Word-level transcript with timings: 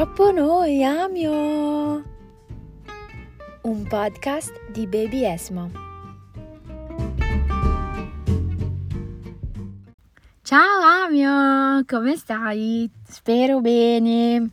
Troppo 0.00 0.32
noi 0.32 0.82
amio! 0.82 2.02
Un 3.60 3.86
podcast 3.86 4.50
di 4.72 4.86
Baby 4.86 5.26
Esmo. 5.26 5.70
Ciao 10.40 10.80
Amio, 11.04 11.84
come 11.84 12.16
stai? 12.16 12.90
Spero 13.06 13.60
bene. 13.60 14.52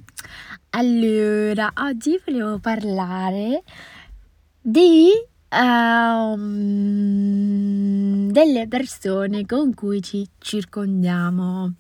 Allora, 0.72 1.72
oggi 1.78 2.22
volevo 2.26 2.60
parlare 2.60 3.64
di 4.60 5.12
um, 5.50 6.60
delle 8.30 8.68
persone 8.68 9.46
con 9.46 9.74
cui 9.74 10.04
ci 10.04 10.28
circondiamo. 10.40 11.72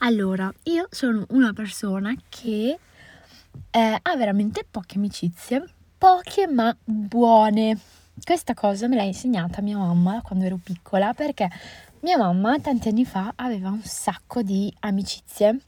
Allora, 0.00 0.52
io 0.64 0.88
sono 0.90 1.24
una 1.30 1.54
persona 1.54 2.14
che 2.28 2.78
eh, 3.70 3.98
ha 4.00 4.16
veramente 4.16 4.66
poche 4.68 4.96
amicizie, 4.96 5.64
poche 5.98 6.46
ma 6.46 6.76
buone. 6.84 7.78
Questa 8.22 8.54
cosa 8.54 8.86
me 8.86 8.96
l'ha 8.96 9.02
insegnata 9.02 9.60
mia 9.60 9.76
mamma 9.76 10.22
quando 10.22 10.44
ero 10.44 10.58
piccola 10.62 11.12
perché 11.14 11.48
mia 12.00 12.16
mamma 12.16 12.58
tanti 12.60 12.88
anni 12.88 13.04
fa 13.04 13.32
aveva 13.34 13.70
un 13.70 13.82
sacco 13.82 14.42
di 14.42 14.72
amicizie 14.80 15.58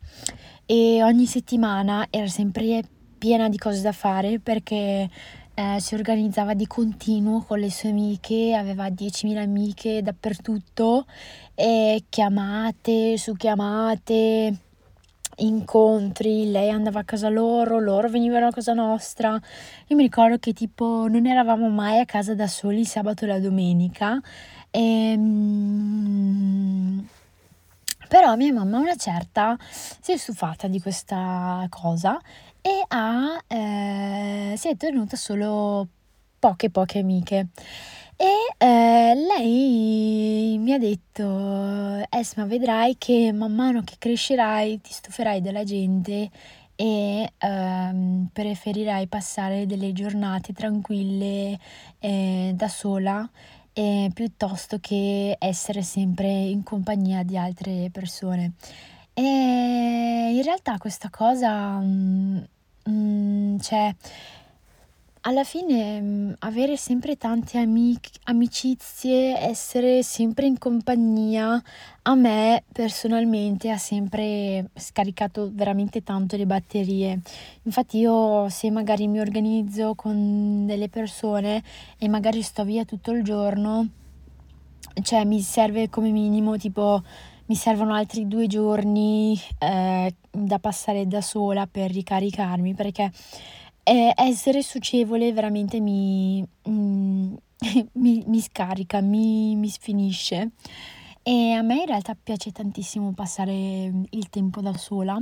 e 0.64 1.02
ogni 1.02 1.26
settimana 1.26 2.06
era 2.10 2.28
sempre 2.28 2.82
piena 3.18 3.48
di 3.48 3.56
cose 3.56 3.80
da 3.80 3.92
fare 3.92 4.38
perché 4.38 5.08
eh, 5.58 5.80
si 5.80 5.94
organizzava 5.94 6.52
di 6.52 6.66
continuo 6.66 7.40
con 7.40 7.58
le 7.58 7.70
sue 7.70 7.88
amiche, 7.88 8.54
aveva 8.54 8.88
10.000 8.88 9.38
amiche 9.38 10.02
dappertutto, 10.02 11.06
e 11.54 12.04
chiamate 12.10 13.16
su 13.16 13.32
chiamate, 13.32 14.65
incontri, 15.36 16.50
lei 16.50 16.70
andava 16.70 17.00
a 17.00 17.04
casa 17.04 17.28
loro, 17.28 17.78
loro 17.78 18.08
venivano 18.08 18.46
a 18.46 18.52
casa 18.52 18.72
nostra. 18.72 19.38
Io 19.88 19.96
mi 19.96 20.02
ricordo 20.02 20.38
che 20.38 20.52
tipo 20.52 21.06
non 21.08 21.26
eravamo 21.26 21.68
mai 21.68 22.00
a 22.00 22.04
casa 22.04 22.34
da 22.34 22.46
soli 22.46 22.80
il 22.80 22.86
sabato 22.88 23.24
e 23.24 23.28
la 23.28 23.40
domenica. 23.40 24.20
E, 24.70 24.80
ehm, 25.12 26.26
però 28.08 28.36
mia 28.36 28.52
mamma 28.52 28.78
una 28.78 28.94
certa 28.96 29.56
si 29.60 30.12
è 30.12 30.16
stufata 30.16 30.68
di 30.68 30.80
questa 30.80 31.66
cosa 31.68 32.20
e 32.60 32.84
ha, 32.88 33.42
eh, 33.46 34.54
si 34.56 34.68
è 34.68 34.76
tenuta 34.76 35.16
solo 35.16 35.88
poche 36.38 36.70
poche 36.70 37.00
amiche. 37.00 37.48
E 38.18 38.54
eh, 38.58 39.14
lei 39.14 40.56
mi 40.58 40.72
ha 40.72 40.78
detto, 40.78 42.02
Esma, 42.08 42.46
vedrai 42.46 42.96
che 42.96 43.30
man 43.32 43.54
mano 43.54 43.82
che 43.82 43.96
crescerai 43.98 44.80
ti 44.80 44.92
stuferai 44.92 45.42
della 45.42 45.64
gente 45.64 46.30
e 46.74 47.32
ehm, 47.36 48.28
preferirai 48.32 49.06
passare 49.06 49.66
delle 49.66 49.92
giornate 49.92 50.52
tranquille 50.52 51.58
eh, 51.98 52.52
da 52.54 52.68
sola 52.68 53.28
eh, 53.74 54.10
piuttosto 54.14 54.78
che 54.80 55.36
essere 55.38 55.82
sempre 55.82 56.26
in 56.28 56.62
compagnia 56.62 57.22
di 57.22 57.36
altre 57.36 57.90
persone. 57.92 58.52
E 59.12 60.30
in 60.32 60.42
realtà 60.42 60.78
questa 60.78 61.10
cosa... 61.10 61.78
Mm, 61.80 62.38
mm, 62.88 63.58
cioè, 63.58 63.94
alla 65.26 65.42
fine 65.42 66.00
mm, 66.00 66.32
avere 66.40 66.76
sempre 66.76 67.16
tante 67.16 67.58
amic- 67.58 68.20
amicizie, 68.24 69.36
essere 69.36 70.02
sempre 70.04 70.46
in 70.46 70.56
compagnia, 70.56 71.60
a 72.02 72.14
me 72.14 72.62
personalmente 72.72 73.70
ha 73.70 73.76
sempre 73.76 74.70
scaricato 74.74 75.50
veramente 75.52 76.04
tanto 76.04 76.36
le 76.36 76.46
batterie. 76.46 77.20
Infatti 77.62 77.98
io 77.98 78.48
se 78.48 78.70
magari 78.70 79.08
mi 79.08 79.18
organizzo 79.18 79.96
con 79.96 80.64
delle 80.64 80.88
persone 80.88 81.62
e 81.98 82.08
magari 82.08 82.40
sto 82.42 82.64
via 82.64 82.84
tutto 82.84 83.10
il 83.10 83.24
giorno, 83.24 83.88
cioè 85.02 85.24
mi 85.24 85.40
serve 85.40 85.90
come 85.90 86.10
minimo 86.10 86.56
tipo 86.56 87.02
mi 87.48 87.54
servono 87.54 87.94
altri 87.94 88.26
due 88.26 88.48
giorni 88.48 89.38
eh, 89.58 90.14
da 90.30 90.58
passare 90.58 91.06
da 91.06 91.20
sola 91.20 91.68
per 91.68 91.92
ricaricarmi 91.92 92.74
perché 92.74 93.12
eh, 93.88 94.12
essere 94.16 94.62
socievole 94.62 95.32
veramente 95.32 95.78
mi, 95.78 96.44
mm, 96.68 97.34
mi, 97.92 98.24
mi 98.26 98.40
scarica, 98.40 99.00
mi, 99.00 99.54
mi 99.54 99.68
sfinisce. 99.68 100.50
E 101.28 101.50
a 101.54 101.62
me 101.62 101.80
in 101.80 101.86
realtà 101.86 102.14
piace 102.14 102.52
tantissimo 102.52 103.10
passare 103.12 103.52
il 104.10 104.28
tempo 104.30 104.60
da 104.60 104.72
sola 104.76 105.20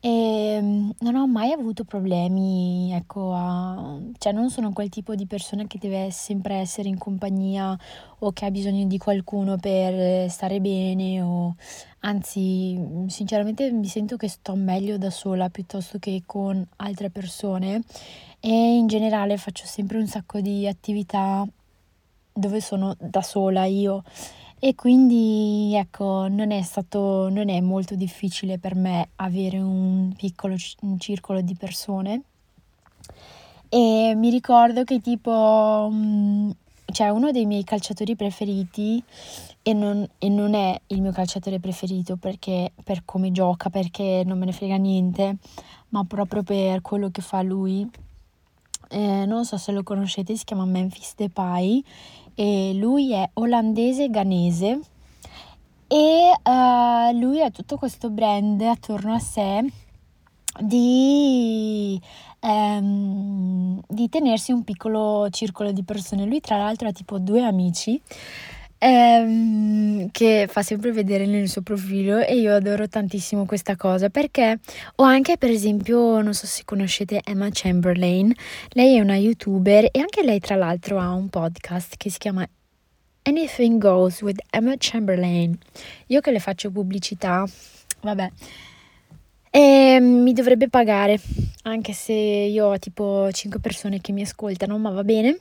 e 0.00 0.58
mm, 0.60 0.90
non 0.98 1.14
ho 1.14 1.28
mai 1.28 1.52
avuto 1.52 1.84
problemi, 1.84 2.90
ecco, 2.92 3.32
a... 3.32 3.96
cioè 4.18 4.32
non 4.32 4.50
sono 4.50 4.72
quel 4.72 4.88
tipo 4.88 5.14
di 5.14 5.24
persona 5.26 5.64
che 5.68 5.78
deve 5.78 6.10
sempre 6.10 6.56
essere 6.56 6.88
in 6.88 6.98
compagnia 6.98 7.78
o 8.18 8.32
che 8.32 8.44
ha 8.44 8.50
bisogno 8.50 8.86
di 8.86 8.98
qualcuno 8.98 9.56
per 9.56 10.28
stare 10.30 10.60
bene 10.60 11.22
o 11.22 11.54
anzi, 12.00 12.76
sinceramente 13.06 13.70
mi 13.70 13.86
sento 13.86 14.16
che 14.16 14.28
sto 14.28 14.56
meglio 14.56 14.98
da 14.98 15.10
sola 15.10 15.48
piuttosto 15.48 16.00
che 16.00 16.24
con 16.26 16.66
altre 16.78 17.10
persone 17.10 17.84
e 18.40 18.50
in 18.50 18.88
generale 18.88 19.36
faccio 19.36 19.64
sempre 19.64 19.98
un 19.98 20.08
sacco 20.08 20.40
di 20.40 20.66
attività 20.66 21.46
dove 22.32 22.60
sono 22.60 22.96
da 22.98 23.22
sola 23.22 23.64
io 23.64 24.02
e 24.58 24.74
quindi 24.74 25.74
ecco 25.74 26.28
non 26.28 26.50
è 26.50 26.62
stato 26.62 27.28
non 27.28 27.48
è 27.50 27.60
molto 27.60 27.94
difficile 27.94 28.58
per 28.58 28.74
me 28.74 29.10
avere 29.16 29.58
un 29.58 30.12
piccolo 30.16 30.56
un 30.80 30.98
circolo 30.98 31.40
di 31.40 31.54
persone. 31.54 32.22
E 33.68 34.14
mi 34.16 34.30
ricordo 34.30 34.84
che 34.84 35.00
tipo 35.00 35.88
mm, 35.92 36.50
cioè 36.92 37.08
uno 37.08 37.30
dei 37.32 37.46
miei 37.46 37.64
calciatori 37.64 38.16
preferiti 38.16 39.02
e 39.62 39.72
non, 39.72 40.08
e 40.18 40.28
non 40.28 40.54
è 40.54 40.80
il 40.88 41.02
mio 41.02 41.10
calciatore 41.10 41.58
preferito 41.58 42.16
perché 42.16 42.72
per 42.84 43.02
come 43.04 43.32
gioca 43.32 43.68
perché 43.68 44.22
non 44.24 44.38
me 44.38 44.46
ne 44.46 44.52
frega 44.52 44.76
niente 44.76 45.36
ma 45.88 46.04
proprio 46.04 46.42
per 46.42 46.82
quello 46.82 47.10
che 47.10 47.22
fa 47.22 47.42
lui 47.42 47.88
eh, 48.88 49.26
non 49.26 49.44
so 49.44 49.56
se 49.56 49.72
lo 49.72 49.82
conoscete 49.82 50.36
si 50.36 50.44
chiama 50.44 50.64
Memphis 50.64 51.14
Depay 51.16 51.84
e 52.36 52.72
lui 52.74 53.12
è 53.12 53.28
olandese 53.32 54.08
ganese 54.10 54.80
e 55.88 56.32
uh, 56.42 57.18
lui 57.18 57.42
ha 57.42 57.50
tutto 57.50 57.76
questo 57.76 58.10
brand 58.10 58.60
attorno 58.60 59.14
a 59.14 59.18
sé 59.18 59.64
di, 60.60 62.00
um, 62.40 63.80
di 63.88 64.08
tenersi 64.08 64.52
un 64.52 64.64
piccolo 64.64 65.28
circolo 65.30 65.72
di 65.72 65.82
persone. 65.82 66.26
Lui 66.26 66.40
tra 66.40 66.58
l'altro 66.58 66.88
ha 66.88 66.92
tipo 66.92 67.18
due 67.18 67.42
amici 67.42 68.00
ehm, 68.86 70.10
che 70.12 70.46
fa 70.48 70.62
sempre 70.62 70.92
vedere 70.92 71.26
nel 71.26 71.48
suo 71.48 71.62
profilo 71.62 72.18
e 72.18 72.36
io 72.36 72.54
adoro 72.54 72.88
tantissimo 72.88 73.44
questa 73.44 73.76
cosa 73.76 74.08
perché 74.10 74.58
ho 74.96 75.02
anche 75.02 75.36
per 75.36 75.50
esempio, 75.50 76.20
non 76.22 76.34
so 76.34 76.46
se 76.46 76.62
conoscete 76.64 77.20
Emma 77.24 77.48
Chamberlain, 77.50 78.32
lei 78.70 78.96
è 78.96 79.00
una 79.00 79.16
youtuber 79.16 79.88
e 79.90 79.98
anche 79.98 80.22
lei 80.22 80.38
tra 80.38 80.54
l'altro 80.54 80.98
ha 80.98 81.12
un 81.12 81.28
podcast 81.28 81.96
che 81.96 82.10
si 82.10 82.18
chiama 82.18 82.46
Anything 83.22 83.80
Goes 83.80 84.22
with 84.22 84.40
Emma 84.50 84.74
Chamberlain. 84.78 85.58
Io 86.06 86.20
che 86.20 86.30
le 86.30 86.38
faccio 86.38 86.70
pubblicità, 86.70 87.44
vabbè. 88.02 88.30
E 89.50 89.98
mi 90.00 90.32
dovrebbe 90.32 90.68
pagare, 90.68 91.18
anche 91.62 91.92
se 91.92 92.12
io 92.12 92.66
ho 92.66 92.78
tipo 92.78 93.28
5 93.32 93.58
persone 93.58 94.00
che 94.00 94.12
mi 94.12 94.22
ascoltano, 94.22 94.78
ma 94.78 94.90
va 94.90 95.02
bene. 95.02 95.38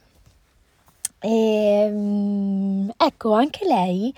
E, 1.25 1.90
mm, 1.90 2.90
ecco, 2.97 3.34
anche 3.34 3.66
lei, 3.66 4.13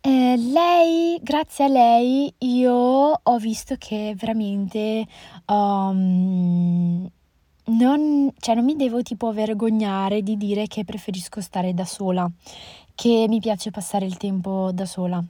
eh, 0.00 0.36
lei, 0.38 1.18
grazie 1.22 1.66
a 1.66 1.68
lei, 1.68 2.32
io 2.38 2.72
ho 3.22 3.38
visto 3.38 3.74
che 3.76 4.14
veramente 4.16 5.06
um, 5.48 7.06
non, 7.64 8.32
cioè 8.38 8.54
non 8.54 8.64
mi 8.64 8.74
devo 8.74 9.02
tipo 9.02 9.32
vergognare 9.32 10.22
di 10.22 10.38
dire 10.38 10.66
che 10.66 10.84
preferisco 10.84 11.42
stare 11.42 11.74
da 11.74 11.84
sola, 11.84 12.26
che 12.94 13.26
mi 13.28 13.38
piace 13.38 13.70
passare 13.70 14.06
il 14.06 14.16
tempo 14.16 14.70
da 14.72 14.86
sola. 14.86 15.22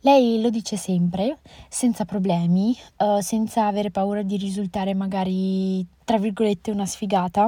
Lei 0.00 0.40
lo 0.40 0.50
dice 0.50 0.76
sempre, 0.76 1.38
senza 1.68 2.04
problemi, 2.04 2.76
uh, 2.98 3.20
senza 3.20 3.66
avere 3.66 3.92
paura 3.92 4.22
di 4.22 4.36
risultare 4.36 4.92
magari, 4.94 5.86
tra 6.04 6.18
virgolette, 6.18 6.72
una 6.72 6.86
sfigata. 6.86 7.46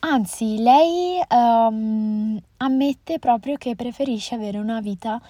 Anzi, 0.00 0.58
lei 0.58 1.20
um, 1.30 2.38
ammette 2.58 3.18
proprio 3.18 3.56
che 3.56 3.74
preferisce 3.74 4.34
avere 4.34 4.58
una 4.58 4.80
vita 4.80 5.20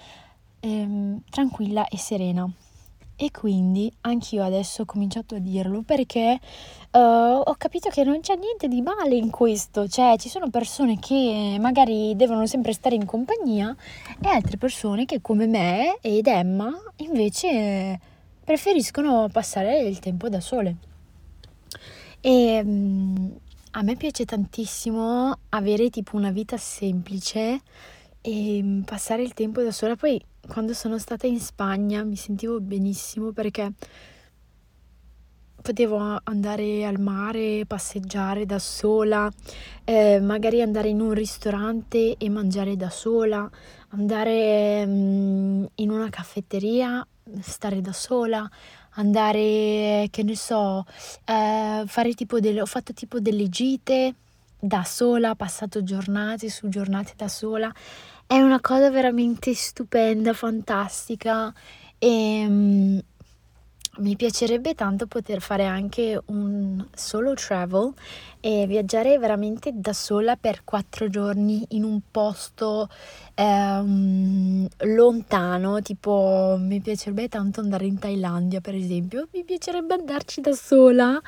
um, 0.61 1.21
tranquilla 1.29 1.87
e 1.87 1.97
serena. 1.97 2.49
E 3.19 3.31
quindi 3.31 3.91
anch'io 4.01 4.43
adesso 4.43 4.83
ho 4.83 4.85
cominciato 4.85 5.33
a 5.33 5.39
dirlo 5.39 5.81
perché 5.81 6.39
uh, 6.91 6.99
ho 6.99 7.55
capito 7.57 7.89
che 7.89 8.03
non 8.03 8.19
c'è 8.19 8.35
niente 8.35 8.67
di 8.67 8.81
male 8.81 9.15
in 9.15 9.31
questo, 9.31 9.87
cioè 9.87 10.17
ci 10.19 10.29
sono 10.29 10.51
persone 10.51 10.99
che 10.99 11.57
magari 11.59 12.15
devono 12.15 12.45
sempre 12.45 12.73
stare 12.73 12.93
in 12.93 13.05
compagnia 13.05 13.75
e 14.21 14.27
altre 14.27 14.57
persone 14.57 15.05
che 15.05 15.19
come 15.19 15.47
me 15.47 15.97
ed 16.01 16.27
Emma 16.27 16.71
invece 16.97 17.99
preferiscono 18.43 19.27
passare 19.31 19.79
il 19.79 19.97
tempo 19.97 20.29
da 20.29 20.39
sole. 20.39 20.75
E 22.21 22.61
mm, 22.63 23.27
a 23.77 23.83
me 23.83 23.95
piace 23.95 24.25
tantissimo 24.25 25.37
avere 25.49 25.91
tipo 25.91 26.15
una 26.15 26.31
vita 26.31 26.57
semplice 26.57 27.61
e 28.21 28.59
mm, 28.63 28.81
passare 28.81 29.21
il 29.21 29.35
tempo 29.35 29.61
da 29.61 29.71
sola. 29.71 29.95
Poi 29.95 30.19
quando 30.47 30.73
sono 30.73 30.97
stata 30.97 31.27
in 31.27 31.39
Spagna 31.39 32.03
mi 32.03 32.15
sentivo 32.15 32.59
benissimo 32.59 33.31
perché 33.31 33.71
potevo 35.61 36.19
andare 36.23 36.85
al 36.85 36.99
mare, 36.99 37.65
passeggiare 37.67 38.47
da 38.47 38.57
sola, 38.57 39.31
eh, 39.83 40.19
magari 40.21 40.63
andare 40.63 40.89
in 40.89 40.99
un 40.99 41.13
ristorante 41.13 42.15
e 42.17 42.29
mangiare 42.29 42.75
da 42.75 42.89
sola, 42.89 43.47
andare 43.89 44.87
mm, 44.87 45.36
in 45.79 45.89
una 45.89 46.09
caffetteria, 46.09 47.05
stare 47.41 47.81
da 47.81 47.93
sola, 47.93 48.49
andare, 48.91 50.07
che 50.09 50.23
ne 50.23 50.35
so, 50.35 50.85
eh, 51.25 51.83
fare 51.85 52.13
tipo 52.13 52.39
delle, 52.39 52.61
ho 52.61 52.65
fatto 52.65 52.93
tipo 52.93 53.19
delle 53.19 53.49
gite 53.49 54.15
da 54.59 54.83
sola, 54.83 55.35
passato 55.35 55.83
giornate 55.83 56.49
su 56.49 56.69
giornate 56.69 57.13
da 57.15 57.27
sola. 57.27 57.71
È 58.25 58.39
una 58.39 58.59
cosa 58.59 58.89
veramente 58.89 59.53
stupenda, 59.53 60.33
fantastica 60.33 61.53
e 61.97 62.45
mm, 62.47 62.97
mi 63.97 64.15
piacerebbe 64.15 64.73
tanto 64.73 65.07
poter 65.07 65.41
fare 65.41 65.65
anche 65.65 66.21
un 66.25 66.85
solo 66.93 67.33
travel 67.33 67.93
e 68.39 68.65
viaggiare 68.67 69.17
veramente 69.17 69.71
da 69.73 69.93
sola 69.93 70.35
per 70.35 70.63
quattro 70.63 71.09
giorni 71.09 71.65
in 71.69 71.83
un 71.83 71.99
posto 72.11 72.87
ehm, 73.33 74.67
lontano, 74.79 75.81
tipo 75.81 76.55
mi 76.59 76.79
piacerebbe 76.79 77.27
tanto 77.29 77.61
andare 77.61 77.85
in 77.85 77.97
Thailandia 77.97 78.61
per 78.61 78.75
esempio, 78.75 79.27
mi 79.33 79.43
piacerebbe 79.43 79.95
andarci 79.95 80.41
da 80.41 80.53
sola 80.53 81.19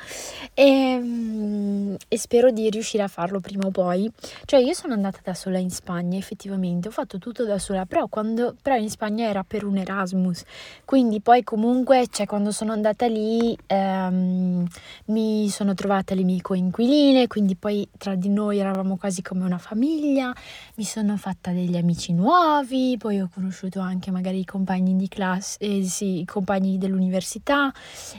e, 0.54 1.96
e 2.06 2.18
spero 2.18 2.50
di 2.50 2.70
riuscire 2.70 3.02
a 3.02 3.08
farlo 3.08 3.40
prima 3.40 3.66
o 3.66 3.70
poi. 3.70 4.10
Cioè 4.44 4.60
io 4.60 4.74
sono 4.74 4.92
andata 4.92 5.18
da 5.22 5.34
sola 5.34 5.58
in 5.58 5.70
Spagna 5.70 6.16
effettivamente, 6.18 6.88
ho 6.88 6.92
fatto 6.92 7.18
tutto 7.18 7.44
da 7.44 7.58
sola, 7.58 7.86
però, 7.86 8.06
quando, 8.06 8.54
però 8.60 8.76
in 8.76 8.90
Spagna 8.90 9.26
era 9.26 9.42
per 9.42 9.64
un 9.64 9.76
Erasmus, 9.78 10.44
quindi 10.84 11.20
poi 11.20 11.42
comunque 11.42 12.06
cioè, 12.10 12.26
quando 12.26 12.52
sono 12.52 12.59
andata 12.72 13.06
lì 13.06 13.56
ehm, 13.66 14.66
mi 15.06 15.48
sono 15.48 15.74
trovata 15.74 16.14
le 16.14 16.22
mie 16.22 16.40
coinquiline, 16.40 17.26
quindi 17.26 17.56
poi 17.56 17.88
tra 17.96 18.14
di 18.14 18.28
noi 18.28 18.58
eravamo 18.58 18.96
quasi 18.96 19.22
come 19.22 19.44
una 19.44 19.58
famiglia, 19.58 20.32
mi 20.76 20.84
sono 20.84 21.16
fatta 21.16 21.50
degli 21.52 21.76
amici 21.76 22.12
nuovi, 22.12 22.96
poi 22.98 23.20
ho 23.20 23.28
conosciuto 23.32 23.80
anche 23.80 24.10
magari 24.10 24.40
i 24.40 24.44
compagni 24.44 24.96
di 24.96 25.08
classe, 25.08 25.58
eh, 25.60 25.82
sì, 25.84 26.20
i 26.20 26.24
compagni 26.24 26.78
dell'università 26.78 27.72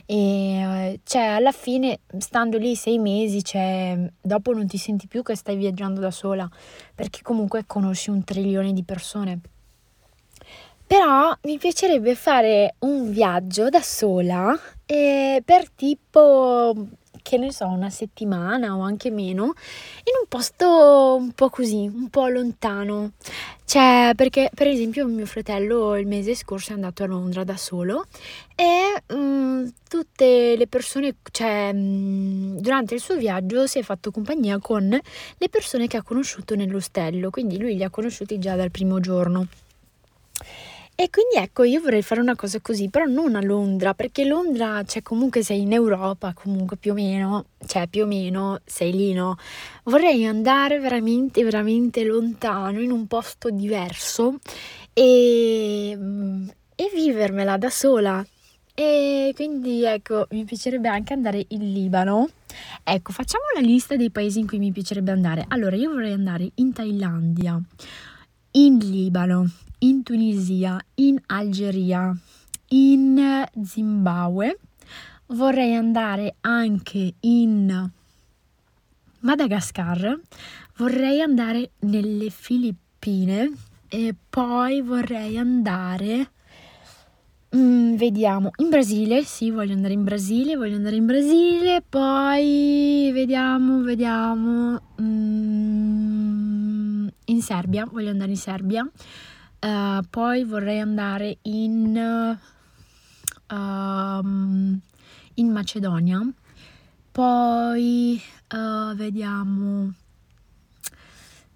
e 0.05 0.15
eh, 0.61 0.99
cioè 1.03 1.23
alla 1.23 1.51
fine 1.51 1.99
stando 2.17 2.57
lì 2.57 2.75
sei 2.75 2.97
mesi, 2.97 3.43
cioè, 3.43 4.11
dopo 4.21 4.53
non 4.53 4.67
ti 4.67 4.77
senti 4.77 5.07
più 5.07 5.23
che 5.23 5.35
stai 5.35 5.55
viaggiando 5.55 5.99
da 5.99 6.11
sola, 6.11 6.49
perché 6.95 7.21
comunque 7.21 7.65
conosci 7.65 8.09
un 8.09 8.23
trilione 8.23 8.73
di 8.73 8.83
persone. 8.83 9.39
Però 10.91 11.33
mi 11.43 11.57
piacerebbe 11.57 12.15
fare 12.15 12.75
un 12.79 13.11
viaggio 13.11 13.69
da 13.69 13.81
sola 13.81 14.53
eh, 14.85 15.41
per 15.45 15.69
tipo 15.69 16.75
che 17.21 17.37
ne 17.37 17.53
so, 17.53 17.65
una 17.67 17.89
settimana 17.89 18.75
o 18.75 18.81
anche 18.81 19.09
meno, 19.09 19.43
in 19.45 20.13
un 20.19 20.27
posto 20.27 21.15
un 21.17 21.31
po' 21.31 21.49
così, 21.49 21.89
un 21.89 22.09
po' 22.09 22.27
lontano. 22.27 23.13
Cioè, 23.63 24.11
perché 24.17 24.49
per 24.53 24.67
esempio 24.67 25.07
mio 25.07 25.25
fratello 25.25 25.95
il 25.95 26.07
mese 26.07 26.35
scorso 26.35 26.71
è 26.71 26.73
andato 26.73 27.03
a 27.03 27.05
Londra 27.05 27.45
da 27.45 27.55
solo 27.55 28.03
e 28.53 29.01
mh, 29.07 29.15
mm, 29.15 29.67
tutte 29.87 30.57
le 30.57 30.67
persone, 30.67 31.15
cioè 31.31 31.71
mh, 31.71 31.77
mm, 31.77 32.57
durante 32.57 32.95
il 32.95 32.99
suo 32.99 33.15
viaggio 33.15 33.65
si 33.65 33.79
è 33.79 33.81
fatto 33.81 34.11
compagnia 34.11 34.59
con 34.59 34.89
le 34.89 35.49
persone 35.49 35.87
che 35.87 35.95
ha 35.95 36.03
conosciuto 36.03 36.53
nell'ostello, 36.55 37.29
quindi 37.29 37.57
lui 37.57 37.77
li 37.77 37.83
ha 37.85 37.89
conosciuti 37.89 38.37
già 38.39 38.57
dal 38.57 38.71
primo 38.71 38.99
giorno. 38.99 39.47
E 41.01 41.09
quindi 41.09 41.37
ecco, 41.37 41.63
io 41.63 41.81
vorrei 41.81 42.03
fare 42.03 42.21
una 42.21 42.35
cosa 42.35 42.59
così, 42.61 42.87
però 42.89 43.05
non 43.05 43.33
a 43.33 43.41
Londra, 43.41 43.95
perché 43.95 44.23
Londra, 44.23 44.83
cioè 44.83 45.01
comunque 45.01 45.41
sei 45.41 45.61
in 45.61 45.73
Europa, 45.73 46.31
comunque 46.33 46.77
più 46.77 46.91
o 46.91 46.93
meno, 46.93 47.45
cioè 47.65 47.87
più 47.87 48.03
o 48.03 48.05
meno 48.05 48.59
sei 48.65 48.91
lì, 48.91 49.11
no? 49.11 49.35
Vorrei 49.85 50.27
andare 50.27 50.79
veramente, 50.79 51.43
veramente 51.43 52.03
lontano, 52.03 52.81
in 52.81 52.91
un 52.91 53.07
posto 53.07 53.49
diverso 53.49 54.35
e, 54.93 55.95
mm, 55.97 56.49
e 56.75 56.91
vivermela 56.93 57.57
da 57.57 57.71
sola. 57.71 58.23
E 58.75 59.31
quindi 59.33 59.83
ecco, 59.83 60.27
mi 60.29 60.45
piacerebbe 60.45 60.87
anche 60.87 61.13
andare 61.13 61.43
in 61.47 61.73
Libano. 61.73 62.29
Ecco, 62.83 63.11
facciamo 63.11 63.45
la 63.55 63.61
lista 63.61 63.95
dei 63.95 64.11
paesi 64.11 64.37
in 64.37 64.45
cui 64.45 64.59
mi 64.59 64.71
piacerebbe 64.71 65.09
andare. 65.09 65.45
Allora, 65.47 65.75
io 65.75 65.89
vorrei 65.89 66.13
andare 66.13 66.51
in 66.55 66.73
Thailandia, 66.73 67.59
in 68.51 68.77
Libano, 68.79 69.49
in 69.79 70.03
Tunisia, 70.03 70.79
in 70.95 71.19
Algeria, 71.27 72.15
in 72.69 73.45
Zimbabwe. 73.63 74.57
Vorrei 75.27 75.75
andare 75.75 76.35
anche 76.41 77.13
in 77.21 77.89
Madagascar, 79.19 80.19
vorrei 80.77 81.21
andare 81.21 81.71
nelle 81.79 82.29
Filippine 82.29 83.51
e 83.87 84.15
poi 84.29 84.81
vorrei 84.81 85.37
andare 85.37 86.31
mm, 87.55 87.95
vediamo 87.95 88.51
in 88.57 88.69
Brasile, 88.69 89.23
sì, 89.23 89.51
voglio 89.51 89.73
andare 89.73 89.93
in 89.93 90.03
Brasile, 90.03 90.55
voglio 90.55 90.75
andare 90.75 90.95
in 90.95 91.05
Brasile, 91.05 91.83
poi 91.87 93.11
vediamo, 93.13 93.81
vediamo 93.83 94.81
mm, 95.01 96.30
in 97.25 97.41
Serbia, 97.41 97.85
voglio 97.85 98.09
andare 98.09 98.31
in 98.31 98.37
Serbia. 98.37 98.89
Uh, 99.63 100.01
poi 100.09 100.43
vorrei 100.43 100.79
andare 100.79 101.37
in, 101.43 102.37
uh, 103.47 103.55
in 105.35 105.51
Macedonia. 105.51 106.19
Poi 107.11 108.21
uh, 108.53 108.95
vediamo. 108.95 109.93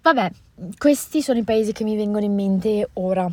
Vabbè, 0.02 0.30
questi 0.78 1.22
sono 1.22 1.38
i 1.38 1.44
paesi 1.44 1.72
che 1.72 1.82
mi 1.82 1.96
vengono 1.96 2.24
in 2.24 2.34
mente 2.34 2.90
ora. 2.94 3.28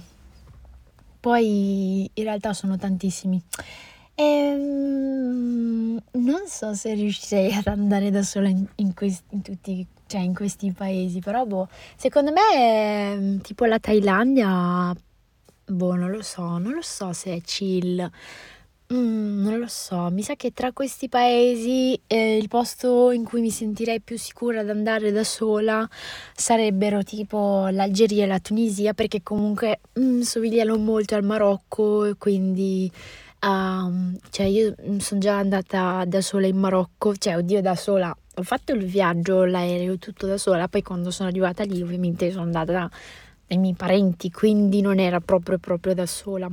Poi 1.19 2.09
in 2.11 2.23
realtà 2.23 2.53
sono 2.53 2.77
tantissimi. 2.77 3.41
E, 4.15 4.53
um, 4.55 5.99
non 6.11 6.43
so 6.47 6.73
se 6.73 6.93
riuscirei 6.93 7.53
ad 7.53 7.67
andare 7.67 8.11
da 8.11 8.23
sola 8.23 8.47
in, 8.47 8.65
in, 8.75 8.93
questi, 8.93 9.23
in 9.29 9.41
tutti 9.41 9.87
cioè 10.05 10.21
in 10.21 10.35
questi 10.35 10.71
paesi, 10.71 11.19
però 11.19 11.45
boh, 11.45 11.67
secondo 11.95 12.31
me 12.31 13.15
mm, 13.15 13.37
tipo 13.39 13.65
la 13.65 13.79
Thailandia, 13.79 14.93
boh, 15.65 15.95
non 15.95 16.11
lo 16.11 16.21
so, 16.21 16.57
non 16.59 16.73
lo 16.73 16.81
so 16.81 17.13
se 17.13 17.33
è 17.35 17.41
chill. 17.41 18.09
Mm, 18.93 19.41
non 19.43 19.57
lo 19.57 19.67
so, 19.67 20.09
mi 20.11 20.21
sa 20.21 20.35
che 20.35 20.51
tra 20.51 20.71
questi 20.71 21.09
paesi 21.09 21.99
eh, 22.05 22.37
il 22.37 22.47
posto 22.47 23.09
in 23.11 23.23
cui 23.23 23.41
mi 23.41 23.49
sentirei 23.49 24.01
più 24.01 24.17
sicura 24.19 24.59
ad 24.59 24.69
andare 24.69 25.11
da 25.11 25.23
sola 25.23 25.89
sarebbero 26.35 27.01
tipo 27.01 27.69
l'Algeria 27.71 28.25
e 28.25 28.27
la 28.27 28.39
Tunisia 28.39 28.93
perché 28.93 29.23
comunque 29.23 29.79
mm, 29.99 30.21
somigliano 30.21 30.77
molto 30.77 31.15
al 31.15 31.23
Marocco 31.23 32.05
e 32.05 32.15
quindi 32.17 32.91
um, 33.43 34.17
cioè 34.29 34.45
io 34.45 34.73
mm, 34.81 34.97
sono 34.97 35.19
già 35.19 35.37
andata 35.37 36.03
da 36.05 36.21
sola 36.21 36.47
in 36.47 36.57
Marocco, 36.57 37.15
cioè 37.15 37.37
oddio 37.37 37.61
da 37.61 37.75
sola 37.75 38.15
ho 38.35 38.43
fatto 38.43 38.73
il 38.73 38.85
viaggio, 38.85 39.45
l'aereo, 39.45 39.97
tutto 39.97 40.25
da 40.25 40.37
sola, 40.37 40.67
poi 40.67 40.81
quando 40.81 41.11
sono 41.11 41.29
arrivata 41.29 41.63
lì 41.63 41.81
ovviamente 41.81 42.31
sono 42.31 42.43
andata 42.43 42.71
da, 42.71 42.89
dai 43.45 43.57
miei 43.57 43.75
parenti, 43.75 44.31
quindi 44.31 44.81
non 44.81 44.99
era 44.99 45.19
proprio 45.19 45.59
proprio 45.59 45.93
da 45.93 46.05
sola. 46.05 46.49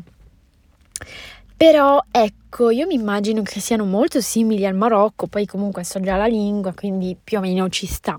Però 1.56 2.02
ecco, 2.10 2.70
io 2.70 2.86
mi 2.86 2.94
immagino 2.94 3.42
che 3.42 3.60
siano 3.60 3.84
molto 3.84 4.20
simili 4.20 4.66
al 4.66 4.74
Marocco, 4.74 5.26
poi 5.26 5.46
comunque 5.46 5.84
so 5.84 6.00
già 6.00 6.16
la 6.16 6.26
lingua, 6.26 6.72
quindi 6.72 7.16
più 7.22 7.38
o 7.38 7.40
meno 7.40 7.68
ci 7.68 7.86
sta. 7.86 8.18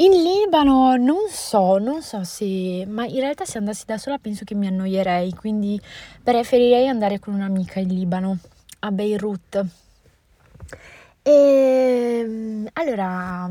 In 0.00 0.12
Libano 0.12 0.94
non 0.94 1.28
so, 1.28 1.78
non 1.78 2.02
so 2.02 2.22
se, 2.22 2.86
ma 2.86 3.04
in 3.04 3.18
realtà 3.18 3.44
se 3.44 3.58
andassi 3.58 3.84
da 3.84 3.98
sola 3.98 4.18
penso 4.18 4.44
che 4.44 4.54
mi 4.54 4.68
annoierei, 4.68 5.32
quindi 5.32 5.80
preferirei 6.22 6.86
andare 6.86 7.18
con 7.18 7.34
un'amica 7.34 7.80
in 7.80 7.88
Libano, 7.88 8.38
a 8.78 8.92
Beirut. 8.92 9.66
E 11.20 11.30
ehm, 11.32 12.68
allora 12.74 13.50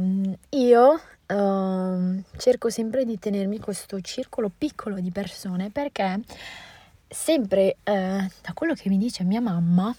io 0.51 1.01
uh, 1.27 2.23
cerco 2.37 2.69
sempre 2.69 3.03
di 3.03 3.19
tenermi 3.19 3.59
questo 3.59 3.99
circolo 3.99 4.49
piccolo 4.57 5.01
di 5.01 5.11
persone 5.11 5.69
perché 5.69 6.21
sempre 7.09 7.75
uh, 7.83 7.91
da 7.91 8.53
quello 8.53 8.73
che 8.73 8.87
mi 8.87 8.97
dice 8.97 9.25
mia 9.25 9.41
mamma, 9.41 9.93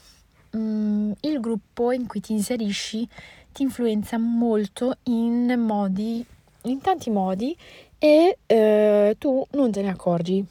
um, 0.53 1.15
il 1.21 1.41
gruppo 1.41 1.93
in 1.93 2.07
cui 2.07 2.21
ti 2.21 2.33
inserisci 2.33 3.07
ti 3.53 3.65
influenza 3.65 4.17
molto 4.17 4.97
in 5.05 5.53
modi, 5.59 6.25
in 6.63 6.81
tanti 6.81 7.11
modi 7.11 7.57
e 7.99 8.39
uh, 8.47 9.17
tu 9.19 9.47
non 9.53 9.71
te 9.71 9.83
ne 9.83 9.91
accorgi. 9.91 10.45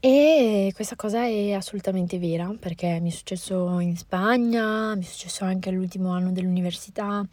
E 0.00 0.70
questa 0.74 0.94
cosa 0.94 1.24
è 1.24 1.52
assolutamente 1.52 2.18
vera 2.18 2.54
perché 2.58 3.00
mi 3.00 3.10
è 3.10 3.12
successo 3.12 3.80
in 3.80 3.96
Spagna, 3.96 4.94
mi 4.94 5.02
è 5.02 5.06
successo 5.06 5.44
anche 5.44 5.70
all'ultimo 5.70 6.10
anno 6.10 6.30
dell'università, 6.30 7.26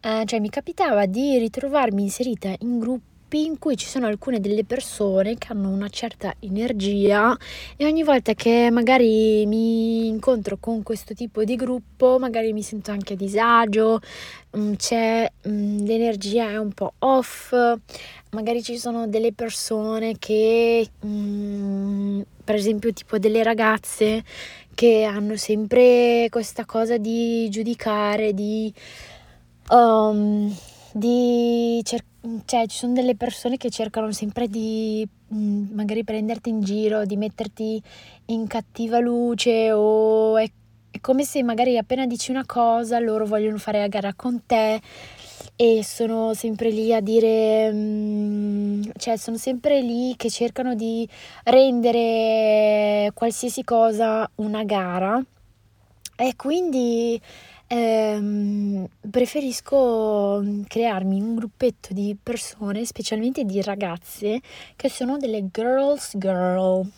eh, 0.00 0.22
cioè 0.24 0.38
mi 0.38 0.48
capitava 0.48 1.06
di 1.06 1.36
ritrovarmi 1.38 2.02
inserita 2.02 2.54
in 2.60 2.78
gruppi 2.78 3.15
in 3.30 3.58
cui 3.58 3.76
ci 3.76 3.86
sono 3.86 4.06
alcune 4.06 4.40
delle 4.40 4.64
persone 4.64 5.36
che 5.36 5.48
hanno 5.50 5.68
una 5.68 5.88
certa 5.88 6.34
energia 6.40 7.36
e 7.76 7.84
ogni 7.84 8.02
volta 8.02 8.34
che 8.34 8.70
magari 8.70 9.44
mi 9.46 10.06
incontro 10.06 10.56
con 10.58 10.82
questo 10.82 11.12
tipo 11.14 11.44
di 11.44 11.56
gruppo 11.56 12.18
magari 12.18 12.52
mi 12.52 12.62
sento 12.62 12.92
anche 12.92 13.14
a 13.14 13.16
disagio, 13.16 14.00
mm, 14.56 14.74
c'è 14.74 15.30
mm, 15.48 15.78
l'energia 15.84 16.50
è 16.50 16.56
un 16.56 16.72
po' 16.72 16.94
off, 17.00 17.52
magari 18.30 18.62
ci 18.62 18.78
sono 18.78 19.06
delle 19.08 19.32
persone 19.32 20.16
che 20.18 20.88
mm, 21.04 22.20
per 22.44 22.54
esempio 22.54 22.92
tipo 22.92 23.18
delle 23.18 23.42
ragazze 23.42 24.22
che 24.74 25.04
hanno 25.04 25.36
sempre 25.36 26.28
questa 26.30 26.64
cosa 26.64 26.96
di 26.98 27.48
giudicare, 27.48 28.32
di 28.34 28.72
um, 29.70 30.54
di 30.92 31.80
cercare 31.82 32.15
cioè 32.44 32.66
ci 32.66 32.78
sono 32.78 32.92
delle 32.92 33.14
persone 33.16 33.56
che 33.56 33.70
cercano 33.70 34.10
sempre 34.12 34.48
di 34.48 35.06
mh, 35.28 35.36
mm, 35.36 35.74
magari 35.74 36.04
prenderti 36.04 36.48
in 36.50 36.60
giro, 36.62 37.04
di 37.04 37.16
metterti 37.16 37.82
in 38.26 38.46
cattiva 38.46 38.98
luce 38.98 39.72
o 39.72 40.36
è, 40.36 40.48
è, 40.90 41.00
come 41.00 41.24
se 41.24 41.42
magari 41.42 41.78
appena 41.78 42.06
dici 42.06 42.30
una 42.30 42.44
cosa 42.46 42.98
loro 42.98 43.26
vogliono 43.26 43.58
fare 43.58 43.80
la 43.80 43.88
gara 43.88 44.14
con 44.14 44.42
te 44.46 44.80
e 45.56 45.82
sono 45.82 46.34
sempre 46.34 46.70
lì 46.70 46.92
a 46.92 47.00
dire, 47.00 47.72
mh, 47.72 47.76
mm, 47.76 48.82
cioè 48.98 49.16
sono 49.16 49.38
sempre 49.38 49.80
lì 49.80 50.14
che 50.16 50.30
cercano 50.30 50.74
di 50.74 51.08
rendere 51.44 53.10
qualsiasi 53.14 53.64
cosa 53.64 54.28
una 54.36 54.64
gara. 54.64 55.22
E 56.18 56.34
quindi 56.36 57.20
Ehm, 57.68 58.86
preferisco 59.10 60.40
mm, 60.40 60.62
crearmi 60.68 61.20
un 61.20 61.34
gruppetto 61.34 61.92
di 61.92 62.16
persone, 62.20 62.84
specialmente 62.84 63.44
di 63.44 63.60
ragazze, 63.60 64.40
che 64.76 64.88
sono 64.88 65.16
delle 65.16 65.48
girls 65.50 66.16
girl, 66.16 66.88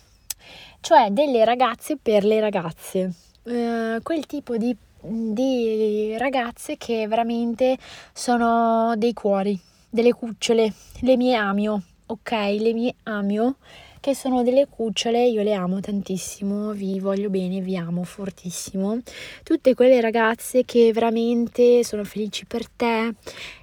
cioè 0.80 1.10
delle 1.10 1.44
ragazze 1.44 1.96
per 1.96 2.24
le 2.24 2.40
ragazze. 2.40 3.12
Eh, 3.44 4.00
quel 4.02 4.26
tipo 4.26 4.58
di, 4.58 4.76
di 5.00 6.14
ragazze 6.18 6.76
che 6.76 7.06
veramente 7.08 7.78
sono 8.12 8.94
dei 8.96 9.14
cuori, 9.14 9.58
delle 9.88 10.12
cucciole, 10.12 10.70
le 11.00 11.16
mie 11.16 11.34
amio, 11.34 11.82
ok? 12.06 12.30
Le 12.30 12.72
mie 12.74 12.94
amio 13.04 13.56
che 14.00 14.14
sono 14.14 14.42
delle 14.42 14.66
cucciole, 14.68 15.26
io 15.26 15.42
le 15.42 15.54
amo 15.54 15.80
tantissimo, 15.80 16.72
vi 16.72 17.00
voglio 17.00 17.30
bene, 17.30 17.60
vi 17.60 17.76
amo 17.76 18.04
fortissimo. 18.04 18.98
Tutte 19.42 19.74
quelle 19.74 20.00
ragazze 20.00 20.64
che 20.64 20.92
veramente 20.92 21.82
sono 21.84 22.04
felici 22.04 22.46
per 22.46 22.68
te, 22.68 23.14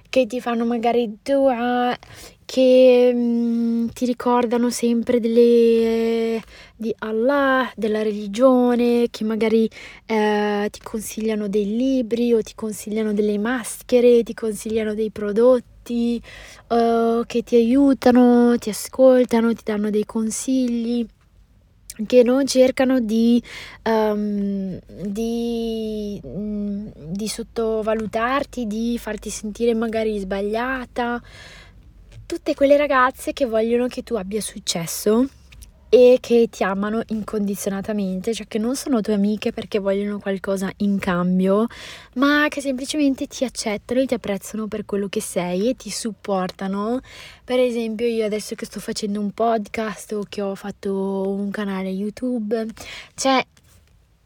che 0.08 0.26
ti 0.26 0.40
fanno 0.40 0.64
magari 0.64 1.18
dua, 1.22 1.96
che 2.44 3.10
mm, 3.14 3.88
ti 3.88 4.04
ricordano 4.04 4.70
sempre 4.70 5.20
delle, 5.20 6.42
di 6.76 6.94
Allah, 6.98 7.70
della 7.74 8.02
religione, 8.02 9.08
che 9.10 9.24
magari 9.24 9.68
eh, 10.06 10.68
ti 10.70 10.80
consigliano 10.82 11.48
dei 11.48 11.76
libri 11.76 12.32
o 12.32 12.42
ti 12.42 12.54
consigliano 12.54 13.12
delle 13.12 13.38
maschere, 13.38 14.22
ti 14.22 14.34
consigliano 14.34 14.94
dei 14.94 15.10
prodotti 15.10 15.74
tutti 15.86 16.20
uh, 16.68 17.24
che 17.26 17.42
ti 17.42 17.54
aiutano, 17.54 18.58
ti 18.58 18.70
ascoltano, 18.70 19.54
ti 19.54 19.62
danno 19.64 19.90
dei 19.90 20.04
consigli 20.04 21.06
che 22.04 22.22
non 22.22 22.44
cercano 22.46 23.00
di, 23.00 23.42
um, 23.84 24.78
di, 24.86 26.20
mm, 26.26 26.88
di 27.10 27.28
sottovalutarti, 27.28 28.66
di 28.66 28.98
farti 28.98 29.30
sentire 29.30 29.72
magari 29.72 30.18
sbagliata. 30.18 31.22
Tutte 32.26 32.54
quelle 32.54 32.76
ragazze 32.76 33.32
che 33.32 33.46
vogliono 33.46 33.86
che 33.86 34.02
tu 34.02 34.16
abbia 34.16 34.40
successo 34.40 35.28
e 35.88 36.18
che 36.20 36.48
ti 36.50 36.62
amano 36.62 37.02
incondizionatamente, 37.06 38.34
cioè 38.34 38.46
che 38.46 38.58
non 38.58 38.76
sono 38.76 39.00
tue 39.00 39.14
amiche 39.14 39.52
perché 39.52 39.78
vogliono 39.78 40.18
qualcosa 40.18 40.70
in 40.78 40.98
cambio, 40.98 41.66
ma 42.14 42.46
che 42.48 42.60
semplicemente 42.60 43.26
ti 43.26 43.44
accettano 43.44 44.00
e 44.00 44.06
ti 44.06 44.14
apprezzano 44.14 44.66
per 44.66 44.84
quello 44.84 45.08
che 45.08 45.20
sei 45.20 45.70
e 45.70 45.76
ti 45.76 45.90
supportano. 45.90 47.00
Per 47.44 47.58
esempio, 47.60 48.06
io 48.06 48.24
adesso 48.24 48.54
che 48.54 48.66
sto 48.66 48.80
facendo 48.80 49.20
un 49.20 49.30
podcast 49.30 50.12
o 50.12 50.24
che 50.28 50.42
ho 50.42 50.54
fatto 50.54 51.28
un 51.28 51.50
canale 51.50 51.88
YouTube, 51.88 52.66
cioè 53.14 53.44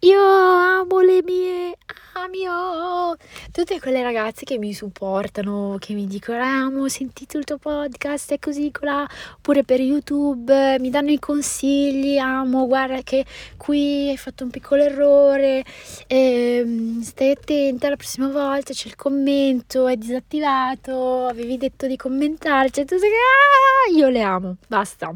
io 0.00 0.21
amo 0.21 1.00
le 1.00 1.23
mie 1.23 1.76
Amio! 2.14 3.16
Tutte 3.52 3.80
quelle 3.80 4.02
ragazze 4.02 4.45
che 4.45 4.59
mi 4.59 4.73
supportano, 4.75 5.76
che 5.78 5.95
mi 5.95 6.07
dicono 6.07 6.42
amo, 6.42 6.83
ho 6.83 6.88
sentito 6.88 7.38
il 7.38 7.45
tuo 7.45 7.59
podcast, 7.59 8.33
è 8.33 8.38
così, 8.38 8.71
colà, 8.71 9.07
oppure 9.37 9.62
per 9.62 9.80
YouTube, 9.80 10.78
mi 10.80 10.90
danno 10.90 11.11
i 11.11 11.19
consigli, 11.19 12.19
amo, 12.19 12.66
guarda 12.66 13.02
che 13.02 13.25
qui 13.57 14.09
hai 14.09 14.16
fatto 14.16 14.45
un 14.45 14.50
piccolo 14.50 14.83
errore, 14.83 15.64
eh, 16.07 16.99
stai 17.02 17.30
attenta 17.30 17.88
la 17.88 17.97
prossima 17.97 18.28
volta, 18.28 18.73
c'è 18.73 18.88
il 18.88 18.97
commento, 18.97 19.87
è 19.87 19.97
disattivato, 19.97 21.26
avevi 21.26 21.57
detto 21.57 21.87
di 21.87 21.97
commentare, 21.97 22.71
cioè 22.71 22.85
tutte 22.85 23.07
che... 23.07 23.92
Ah, 23.92 23.97
io 23.97 24.09
le 24.09 24.23
amo, 24.23 24.57
basta. 24.66 25.14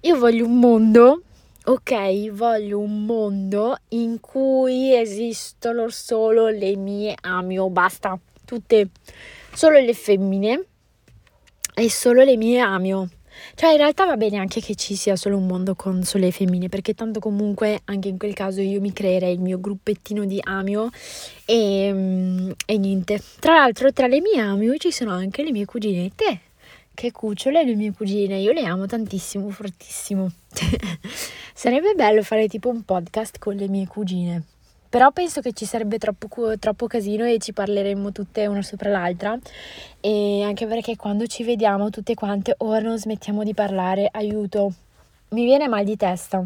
Io 0.00 0.18
voglio 0.18 0.44
un 0.46 0.58
mondo 0.58 1.22
ok, 1.64 2.30
voglio 2.30 2.78
un 2.78 3.04
mondo 3.04 3.76
in 3.88 4.20
cui 4.20 4.94
esistono 4.94 5.88
solo 5.88 6.48
le 6.48 6.76
mie 6.76 7.14
amio, 7.20 7.68
basta, 7.68 8.18
tutte, 8.44 8.88
solo 9.52 9.78
le 9.78 9.94
femmine 9.94 10.64
e 11.74 11.90
solo 11.90 12.22
le 12.22 12.36
mie 12.36 12.60
amio. 12.60 13.08
Cioè 13.54 13.70
in 13.70 13.76
realtà 13.76 14.04
va 14.06 14.16
bene 14.16 14.38
anche 14.38 14.60
che 14.60 14.74
ci 14.74 14.94
sia 14.94 15.16
solo 15.16 15.36
un 15.36 15.46
mondo 15.46 15.74
con 15.74 16.02
sole 16.02 16.30
femmine, 16.30 16.68
perché 16.68 16.94
tanto 16.94 17.20
comunque 17.20 17.80
anche 17.84 18.08
in 18.08 18.18
quel 18.18 18.34
caso 18.34 18.60
io 18.60 18.80
mi 18.80 18.92
creerei 18.92 19.34
il 19.34 19.40
mio 19.40 19.60
gruppettino 19.60 20.24
di 20.24 20.40
amio 20.42 20.90
e, 21.44 21.90
mm, 21.92 22.50
e 22.66 22.78
niente. 22.78 23.22
Tra 23.38 23.54
l'altro 23.54 23.92
tra 23.92 24.06
le 24.06 24.20
mie 24.20 24.40
amio 24.40 24.76
ci 24.76 24.90
sono 24.90 25.12
anche 25.12 25.42
le 25.42 25.52
mie 25.52 25.64
cuginette 25.64 26.40
che 26.94 27.12
cucciole 27.12 27.64
le 27.64 27.74
mie 27.74 27.92
cugine, 27.92 28.38
io 28.38 28.52
le 28.52 28.64
amo 28.64 28.86
tantissimo, 28.86 29.48
fortissimo. 29.50 30.30
sarebbe 31.54 31.94
bello 31.94 32.22
fare 32.22 32.48
tipo 32.48 32.68
un 32.68 32.82
podcast 32.84 33.38
con 33.38 33.54
le 33.54 33.68
mie 33.68 33.86
cugine. 33.86 34.44
Però 34.90 35.12
penso 35.12 35.40
che 35.40 35.52
ci 35.52 35.66
sarebbe 35.66 35.98
troppo, 35.98 36.58
troppo 36.58 36.88
casino 36.88 37.24
e 37.24 37.38
ci 37.38 37.52
parleremmo 37.52 38.10
tutte 38.10 38.46
una 38.46 38.60
sopra 38.60 38.90
l'altra. 38.90 39.38
E 40.00 40.42
anche 40.42 40.66
perché 40.66 40.96
quando 40.96 41.26
ci 41.26 41.44
vediamo 41.44 41.90
tutte 41.90 42.14
quante, 42.14 42.54
ora 42.58 42.80
non 42.80 42.98
smettiamo 42.98 43.44
di 43.44 43.54
parlare, 43.54 44.08
aiuto. 44.10 44.72
Mi 45.28 45.44
viene 45.44 45.68
mal 45.68 45.84
di 45.84 45.96
testa. 45.96 46.44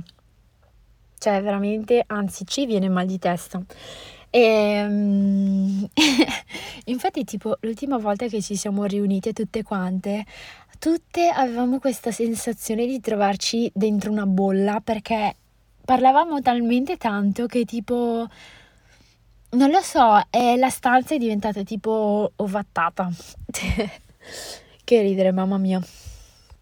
Cioè, 1.18 1.40
veramente, 1.40 2.04
anzi, 2.06 2.44
ci 2.46 2.66
viene 2.66 2.90
mal 2.90 3.06
di 3.06 3.18
testa. 3.18 3.62
E 4.36 4.84
um, 4.84 5.86
infatti, 6.86 7.22
tipo, 7.22 7.56
l'ultima 7.60 7.98
volta 7.98 8.26
che 8.26 8.42
ci 8.42 8.56
siamo 8.56 8.82
riunite 8.82 9.32
tutte 9.32 9.62
quante, 9.62 10.24
tutte 10.80 11.28
avevamo 11.28 11.78
questa 11.78 12.10
sensazione 12.10 12.84
di 12.84 12.98
trovarci 12.98 13.70
dentro 13.72 14.10
una 14.10 14.26
bolla 14.26 14.80
perché 14.82 15.36
parlavamo 15.84 16.42
talmente 16.42 16.96
tanto 16.96 17.46
che 17.46 17.64
tipo 17.64 18.26
non 19.50 19.70
lo 19.70 19.80
so, 19.82 20.20
eh, 20.30 20.56
la 20.56 20.68
stanza 20.68 21.14
è 21.14 21.18
diventata 21.18 21.62
tipo 21.62 22.32
ovattata. 22.34 23.08
che 24.82 25.00
ridere, 25.00 25.30
mamma 25.30 25.58
mia. 25.58 25.80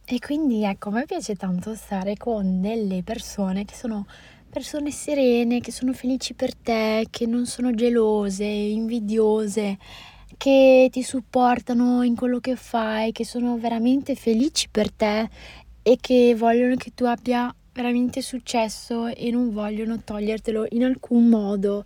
E 0.04 0.18
quindi 0.18 0.62
ecco, 0.62 0.90
a 0.90 0.92
me 0.92 1.06
piace 1.06 1.36
tanto 1.36 1.74
stare 1.74 2.18
con 2.18 2.60
delle 2.60 3.02
persone 3.02 3.64
che 3.64 3.74
sono 3.74 4.04
persone 4.52 4.90
serene, 4.90 5.60
che 5.60 5.72
sono 5.72 5.94
felici 5.94 6.34
per 6.34 6.54
te, 6.54 7.06
che 7.08 7.24
non 7.24 7.46
sono 7.46 7.74
gelose, 7.74 8.44
invidiose, 8.44 9.78
che 10.36 10.90
ti 10.92 11.02
supportano 11.02 12.02
in 12.02 12.14
quello 12.14 12.38
che 12.38 12.54
fai, 12.54 13.12
che 13.12 13.24
sono 13.24 13.56
veramente 13.56 14.14
felici 14.14 14.68
per 14.70 14.92
te 14.92 15.30
e 15.82 15.96
che 15.98 16.34
vogliono 16.36 16.76
che 16.76 16.92
tu 16.94 17.04
abbia 17.04 17.52
veramente 17.72 18.20
successo 18.20 19.06
e 19.06 19.30
non 19.30 19.50
vogliono 19.54 19.98
togliertelo 20.04 20.66
in 20.72 20.84
alcun 20.84 21.28
modo. 21.28 21.84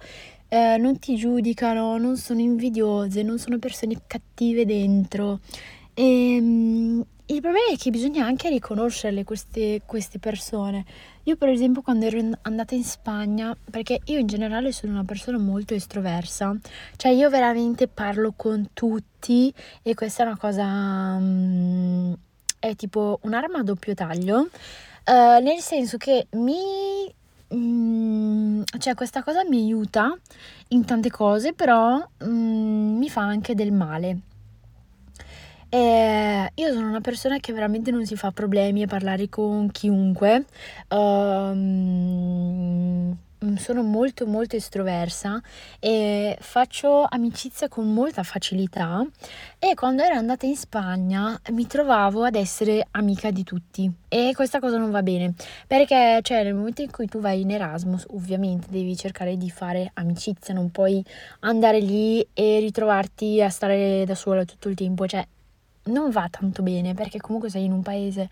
Eh, 0.49 0.77
non 0.77 0.99
ti 0.99 1.15
giudicano, 1.15 1.97
non 1.99 2.17
sono 2.17 2.41
invidiose, 2.41 3.23
non 3.23 3.39
sono 3.39 3.61
persone 3.61 4.03
cattive 4.09 4.65
dentro. 4.67 5.39
E, 5.95 6.39
um, 6.41 7.05
il 7.29 7.41
problema 7.41 7.73
è 7.73 7.77
che 7.77 7.91
bisogna 7.91 8.25
anche 8.25 8.49
riconoscerle 8.49 9.25
queste, 9.25 9.83
queste 9.85 10.21
persone. 10.21 10.85
Io 11.25 11.37
per 11.37 11.49
esempio 11.49 11.83
quando 11.83 12.07
ero 12.07 12.21
andata 12.43 12.77
in 12.77 12.85
Spagna, 12.85 13.57
perché 13.69 14.01
io 14.05 14.19
in 14.19 14.29
generale 14.29 14.71
sono 14.71 14.93
una 14.93 15.05
persona 15.05 15.37
molto 15.37 15.75
estroversa, 15.75 16.57
cioè 16.97 17.11
io 17.11 17.29
veramente 17.29 17.89
parlo 17.89 18.33
con 18.37 18.69
tutti 18.73 19.53
e 19.83 19.95
questa 19.95 20.23
è 20.23 20.27
una 20.27 20.37
cosa, 20.37 20.65
um, 21.19 22.17
è 22.61 22.77
tipo 22.77 23.19
un'arma 23.23 23.59
a 23.59 23.63
doppio 23.65 23.95
taglio, 23.95 24.39
uh, 24.39 25.43
nel 25.43 25.61
senso 25.61 25.97
che 25.97 26.29
mi... 26.33 27.13
Mm, 27.55 28.63
cioè 28.79 28.95
questa 28.95 29.23
cosa 29.23 29.45
mi 29.45 29.59
aiuta 29.59 30.17
in 30.69 30.85
tante 30.85 31.11
cose, 31.11 31.53
però 31.55 32.05
mm, 32.25 32.99
mi 32.99 33.09
fa 33.09 33.23
anche 33.23 33.55
del 33.55 33.73
male. 33.73 34.19
E 35.77 36.53
io 36.55 36.73
sono 36.73 36.89
una 36.89 37.03
persona 37.03 37.37
che 37.39 37.53
veramente 37.53 37.91
non 37.91 38.07
si 38.07 38.17
fa 38.17 38.31
problemi 38.31 38.85
a 38.85 38.87
parlare 38.87 39.29
con 39.29 39.71
chiunque. 39.71 40.47
Um, 40.89 41.55
sono 43.57 43.83
molto 43.83 44.27
molto 44.27 44.57
estroversa 44.57 45.39
e 45.79 46.35
faccio 46.41 47.05
amicizia 47.07 47.69
con 47.69 47.93
molta 47.93 48.23
facilità 48.23 49.07
e 49.59 49.75
quando 49.75 50.03
ero 50.03 50.15
andata 50.15 50.47
in 50.47 50.57
Spagna 50.57 51.39
mi 51.51 51.67
trovavo 51.67 52.25
ad 52.25 52.37
essere 52.37 52.87
amica 52.93 53.31
di 53.31 53.45
tutti 53.45 53.93
e 54.09 54.33
questa 54.35 54.59
cosa 54.59 54.79
non 54.79 54.91
va 54.91 55.03
bene 55.03 55.35
perché 55.67 56.21
cioè 56.23 56.43
nel 56.43 56.55
momento 56.55 56.81
in 56.81 56.91
cui 56.91 57.07
tu 57.07 57.21
vai 57.21 57.43
in 57.43 57.51
Erasmus 57.51 58.07
ovviamente 58.13 58.69
devi 58.71 58.97
cercare 58.97 59.37
di 59.37 59.51
fare 59.51 59.91
amicizia 59.93 60.55
non 60.55 60.71
puoi 60.71 61.05
andare 61.41 61.81
lì 61.81 62.27
e 62.33 62.59
ritrovarti 62.61 63.43
a 63.43 63.51
stare 63.51 64.05
da 64.07 64.15
sola 64.15 64.47
tutto 64.47 64.71
il 64.71 64.75
tempo 64.75 65.07
cioè 65.07 65.25
non 65.87 66.11
va 66.11 66.29
tanto 66.31 66.63
bene 66.63 66.95
perché 66.95 67.21
comunque 67.21 67.51
sei 67.51 67.65
in 67.65 67.73
un 67.73 67.83
paese 67.83 68.29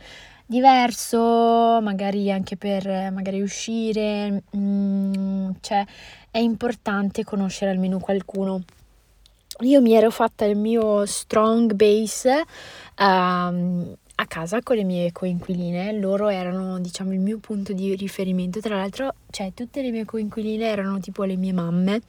diverso, 0.46 1.80
magari 1.82 2.30
anche 2.30 2.56
per 2.56 2.87
magari 3.12 3.40
uscire, 3.40 4.42
mm, 4.56 5.50
cioè 5.61 5.84
è 6.30 6.38
importante 6.38 7.25
conoscere 7.25 7.70
almeno 7.70 7.99
qualcuno. 7.99 8.62
Io 9.61 9.80
mi 9.80 9.94
ero 9.94 10.11
fatta 10.11 10.44
il 10.44 10.56
mio 10.56 11.06
strong 11.06 11.75
base 11.75 12.44
um, 12.99 13.96
a 14.16 14.26
casa 14.26 14.62
con 14.62 14.76
le 14.76 14.85
mie 14.85 15.12
coinquiline, 15.12 15.92
loro 15.99 16.28
erano 16.28 16.78
diciamo 16.78 17.12
il 17.12 17.18
mio 17.18 17.38
punto 17.38 17.73
di 17.73 17.94
riferimento, 17.97 18.61
tra 18.61 18.76
l'altro 18.76 19.14
cioè 19.30 19.52
tutte 19.52 19.83
le 19.83 19.90
mie 19.90 20.04
coinquiline 20.04 20.64
erano 20.66 21.00
tipo 21.00 21.25
le 21.25 21.37
mie 21.37 21.52
mamme 21.52 22.00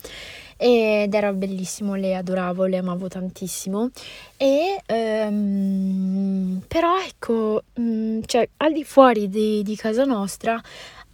ed 0.57 1.13
era 1.13 1.33
bellissimo, 1.33 1.95
le 1.95 2.15
adoravo, 2.15 2.65
le 2.65 2.77
amavo 2.77 3.07
tantissimo. 3.07 3.89
E 4.37 4.81
um, 4.87 6.61
però 6.67 6.99
ecco, 6.99 7.63
um, 7.73 8.21
cioè 8.25 8.47
al 8.57 8.71
di 8.71 8.83
fuori 8.83 9.27
di, 9.27 9.63
di 9.63 9.75
casa 9.75 10.03
nostra 10.03 10.61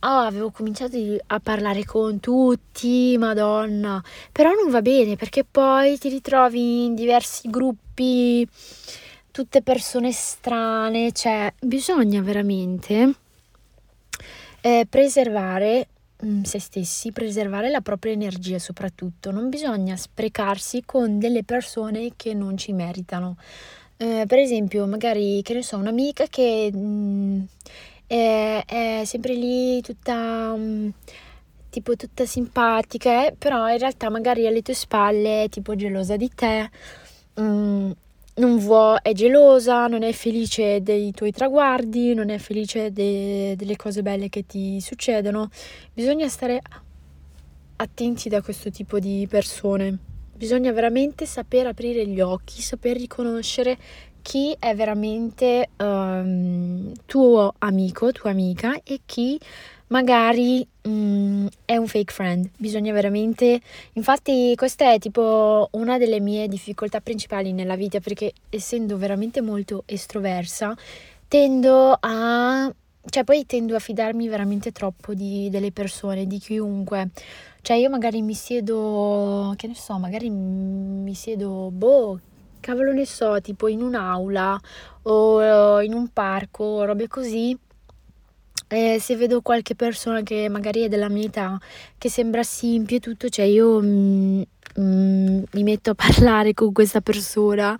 Oh, 0.04 0.22
avevo 0.22 0.50
cominciato 0.50 0.98
a 1.28 1.40
parlare 1.40 1.86
con 1.86 2.20
tutti, 2.20 3.16
madonna, 3.20 4.02
però 4.32 4.52
non 4.52 4.72
va 4.72 4.82
bene 4.82 5.16
perché 5.16 5.44
poi 5.44 6.00
ti 6.00 6.10
ritrovi 6.10 6.86
in 6.86 6.96
diversi 6.96 7.52
gruppi 7.52 8.48
tutte 9.32 9.62
persone 9.62 10.12
strane, 10.12 11.12
cioè 11.12 11.52
bisogna 11.60 12.22
veramente 12.22 13.16
eh, 14.62 14.86
preservare 14.90 15.88
mm, 16.26 16.44
se 16.44 16.60
stessi, 16.60 17.12
preservare 17.12 17.70
la 17.70 17.82
propria 17.82 18.14
energia 18.14 18.60
soprattutto, 18.60 19.32
non 19.32 19.50
bisogna 19.50 19.96
sprecarsi 19.96 20.84
con 20.86 21.18
delle 21.18 21.44
persone 21.44 22.12
che 22.16 22.34
non 22.34 22.58
ci 22.58 22.74
meritano. 22.74 23.38
Eh, 23.98 24.26
per 24.28 24.40
esempio, 24.40 24.88
magari, 24.88 25.42
che 25.44 25.54
ne 25.54 25.64
so, 25.64 25.78
un'amica 25.78 26.26
che 26.28 26.72
mh, 26.74 26.78
mm, 26.78 27.42
è, 28.08 28.64
è, 28.66 29.02
sempre 29.06 29.34
lì 29.34 29.82
tutta... 29.82 30.56
Mh, 30.56 30.60
mm, 30.60 30.90
tipo 31.72 31.96
tutta 31.96 32.26
simpatica, 32.26 33.28
eh, 33.28 33.34
però 33.36 33.68
in 33.70 33.78
realtà 33.78 34.10
magari 34.10 34.46
alle 34.46 34.62
tue 34.62 34.74
spalle 34.74 35.46
è 35.46 35.50
tipo 35.50 35.74
gelosa 35.74 36.18
di 36.18 36.30
te, 36.36 36.70
mm, 37.40 37.92
non 38.36 38.58
vuole, 38.58 39.00
è 39.02 39.14
gelosa, 39.14 39.88
non 39.88 40.04
è 40.04 40.12
felice 40.14 40.82
dei 40.82 41.12
tuoi 41.12 41.32
traguardi, 41.32 42.14
non 42.14 42.30
è 42.30 42.38
felice 42.38 42.92
de, 42.92 43.56
delle 43.56 43.76
cose 43.76 44.02
belle 44.02 44.30
che 44.30 44.46
ti 44.46 44.80
succedono. 44.80 45.50
Bisogna 45.94 46.28
stare 46.30 46.62
attenti 47.76 48.30
da 48.30 48.42
questo 48.42 48.70
tipo 48.70 49.00
di 49.00 49.28
persone. 49.30 49.98
Bisogna 50.34 50.72
veramente 50.72 51.26
saper 51.26 51.68
aprire 51.68 52.08
gli 52.08 52.22
occhi, 52.22 52.62
saper 52.62 52.98
riconoscere 52.98 53.78
chi 54.22 54.56
è 54.58 54.76
veramente 54.76 55.70
um, 55.78 56.92
tuo 57.06 57.54
amico, 57.60 58.12
tua 58.12 58.30
amica 58.30 58.80
e 58.84 59.02
chi 59.06 59.40
magari 59.88 60.66
mm, 60.88 61.48
è 61.66 61.78
un 61.78 61.88
fake 61.88 62.12
friend, 62.14 62.50
bisogna 62.58 62.94
veramente, 62.94 63.60
infatti 63.94 64.54
questa 64.56 64.94
è 64.94 65.00
tipo 65.00 65.68
una 65.72 65.98
delle 65.98 66.20
mie 66.20 66.48
difficoltà 66.48 67.02
principali 67.02 67.54
nella 67.54 67.76
vita 67.76 68.00
perché 68.00 68.34
essendo 68.50 68.98
veramente 68.98 69.42
molto 69.42 69.84
estroversa 69.86 70.76
tendo 71.28 71.98
a, 71.98 72.74
cioè 73.06 73.24
poi 73.24 73.46
tendo 73.46 73.76
a 73.76 73.80
fidarmi 73.80 74.28
veramente 74.28 74.72
troppo 74.72 75.14
di, 75.14 75.50
delle 75.50 75.72
persone, 75.72 76.28
di 76.28 76.40
chiunque, 76.40 77.10
cioè 77.62 77.78
io 77.78 77.90
magari 77.90 78.22
mi 78.22 78.34
siedo, 78.34 79.54
che 79.56 79.68
ne 79.68 79.76
so, 79.76 79.98
magari 79.98 80.30
mi 80.30 81.14
siedo, 81.14 81.70
boh, 81.72 82.20
cavolo 82.60 82.92
ne 82.92 83.06
so, 83.06 83.40
tipo 83.40 83.68
in 83.68 83.82
un'aula 83.82 84.60
o 85.04 85.82
in 85.82 85.94
un 85.94 86.08
parco, 86.10 86.84
robe 86.84 87.08
così 87.08 87.58
eh, 88.72 89.00
se 89.00 89.16
vedo 89.16 89.42
qualche 89.42 89.76
persona 89.76 90.22
che 90.24 90.48
magari 90.50 90.84
è 90.84 90.88
della 90.88 91.10
mia 91.10 91.26
età, 91.26 91.60
che 91.98 92.10
sembra 92.10 92.44
simpio 92.44 92.98
e 92.98 93.00
tutto, 93.00 93.28
cioè 93.30 93.46
io 93.46 93.82
mm, 93.82 94.42
mm, 94.80 95.44
mi 95.52 95.64
metto 95.64 95.92
a 95.92 95.96
parlare 95.96 96.54
con 96.54 96.72
questa 96.72 97.02
persona 97.02 97.76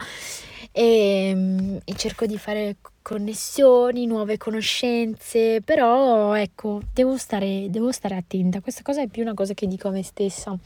e, 0.72 1.32
mm, 1.34 1.78
e, 1.86 1.96
cerco 1.96 2.26
di 2.26 2.38
fare 2.38 2.78
connessioni, 3.02 4.06
nuove 4.06 4.38
conoscenze, 4.38 5.62
però 5.64 6.34
ecco, 6.36 6.82
devo 6.94 7.18
stare, 7.18 7.68
devo 7.70 7.92
stare 7.92 8.16
attenta. 8.16 8.62
Questa 8.62 8.82
cosa 8.84 9.02
è 9.02 9.08
più 9.08 9.22
una 9.22 9.34
cosa 9.34 9.54
che 9.54 9.68
dico 9.68 9.88
a 9.88 9.92
me 9.92 10.04
stessa. 10.04 10.58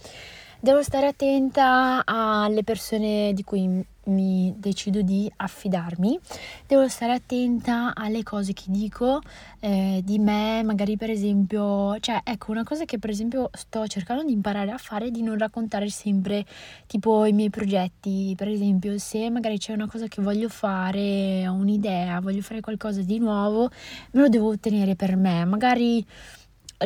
Devo 0.65 0.81
stare 0.81 1.05
attenta 1.05 2.01
alle 2.05 2.63
persone 2.63 3.33
di 3.35 3.43
cui 3.43 3.85
mi 4.05 4.51
decido 4.57 5.03
di 5.03 5.31
affidarmi, 5.35 6.19
devo 6.65 6.87
stare 6.87 7.13
attenta 7.13 7.93
alle 7.93 8.23
cose 8.23 8.53
che 8.53 8.63
dico 8.69 9.21
eh, 9.59 10.01
di 10.03 10.17
me, 10.17 10.63
magari 10.63 10.97
per 10.97 11.11
esempio, 11.11 11.99
cioè 11.99 12.19
ecco 12.23 12.49
una 12.49 12.63
cosa 12.63 12.83
che 12.85 12.97
per 12.97 13.11
esempio 13.11 13.51
sto 13.53 13.85
cercando 13.85 14.23
di 14.23 14.31
imparare 14.31 14.71
a 14.71 14.79
fare 14.79 15.05
è 15.05 15.11
di 15.11 15.21
non 15.21 15.37
raccontare 15.37 15.87
sempre 15.89 16.43
tipo 16.87 17.25
i 17.25 17.31
miei 17.31 17.51
progetti, 17.51 18.33
per 18.35 18.47
esempio 18.47 18.97
se 18.97 19.29
magari 19.29 19.59
c'è 19.59 19.71
una 19.71 19.87
cosa 19.87 20.07
che 20.07 20.19
voglio 20.23 20.49
fare, 20.49 21.47
ho 21.47 21.53
un'idea, 21.53 22.19
voglio 22.21 22.41
fare 22.41 22.61
qualcosa 22.61 23.03
di 23.03 23.19
nuovo, 23.19 23.69
me 24.13 24.21
lo 24.21 24.29
devo 24.29 24.49
ottenere 24.49 24.95
per 24.95 25.15
me, 25.15 25.45
magari 25.45 26.03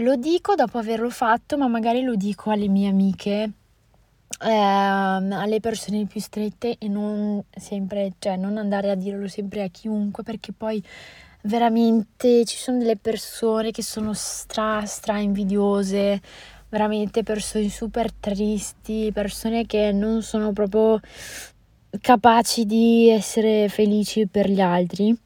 lo 0.01 0.17
dico 0.17 0.55
dopo 0.55 0.79
averlo 0.79 1.09
fatto, 1.09 1.57
ma 1.57 1.69
magari 1.69 2.01
lo 2.01 2.15
dico 2.15 2.51
alle 2.51 2.67
mie 2.67 2.89
amiche 2.89 3.53
eh, 4.41 4.49
alle 4.49 5.59
persone 5.59 6.05
più 6.05 6.21
strette 6.21 6.75
e 6.77 6.87
non 6.87 7.43
sempre, 7.55 8.13
cioè 8.19 8.35
non 8.35 8.57
andare 8.57 8.91
a 8.91 8.95
dirlo 8.95 9.27
sempre 9.27 9.63
a 9.63 9.67
chiunque 9.69 10.23
perché 10.23 10.51
poi 10.51 10.83
veramente 11.43 12.45
ci 12.45 12.57
sono 12.57 12.77
delle 12.77 12.97
persone 12.97 13.71
che 13.71 13.81
sono 13.81 14.13
stra 14.13 14.85
stra 14.85 15.17
invidiose, 15.19 16.21
veramente 16.69 17.23
persone 17.23 17.69
super 17.69 18.11
tristi, 18.11 19.11
persone 19.13 19.65
che 19.65 19.91
non 19.91 20.21
sono 20.21 20.53
proprio 20.53 20.99
capaci 22.01 22.65
di 22.65 23.09
essere 23.09 23.67
felici 23.69 24.27
per 24.27 24.49
gli 24.49 24.61
altri. 24.61 25.17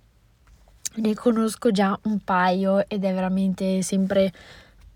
Ne 0.96 1.16
conosco 1.16 1.72
già 1.72 2.00
un 2.04 2.20
paio 2.20 2.88
ed 2.88 3.04
è 3.04 3.14
veramente 3.14 3.82
sempre 3.82 4.32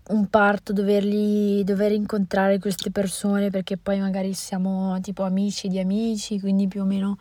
un 0.08 0.26
parto 0.28 0.72
doverli, 0.72 1.62
dover 1.64 1.92
incontrare 1.92 2.58
queste 2.58 2.90
persone 2.90 3.50
perché 3.50 3.76
poi 3.76 3.98
magari 4.00 4.32
siamo 4.32 4.98
tipo 5.00 5.24
amici 5.24 5.68
di 5.68 5.78
amici, 5.78 6.40
quindi 6.40 6.68
più 6.68 6.82
o 6.82 6.84
meno 6.84 7.18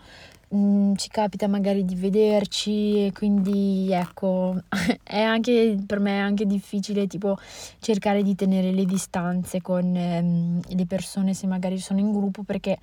mh, 0.50 0.58
mm, 0.58 0.96
ci 0.96 1.10
capita 1.10 1.48
magari 1.48 1.84
di 1.86 1.96
vederci 1.96 3.06
e 3.06 3.12
quindi 3.14 3.92
ecco, 3.92 4.62
è 5.04 5.22
anche 5.22 5.78
per 5.86 6.00
me 6.00 6.18
è 6.18 6.22
anche 6.22 6.46
difficile 6.46 7.08
tipo 7.08 7.38
cercare 7.80 8.24
di 8.24 8.36
tenere 8.36 8.72
le 8.72 8.86
distanze 8.86 9.62
con 9.62 9.96
ehm, 9.96 10.62
le 10.68 10.86
persone 10.86 11.34
se 11.34 11.48
magari 11.48 11.80
sono 11.80 12.00
in 12.00 12.12
gruppo 12.12 12.44
perché 12.44 12.78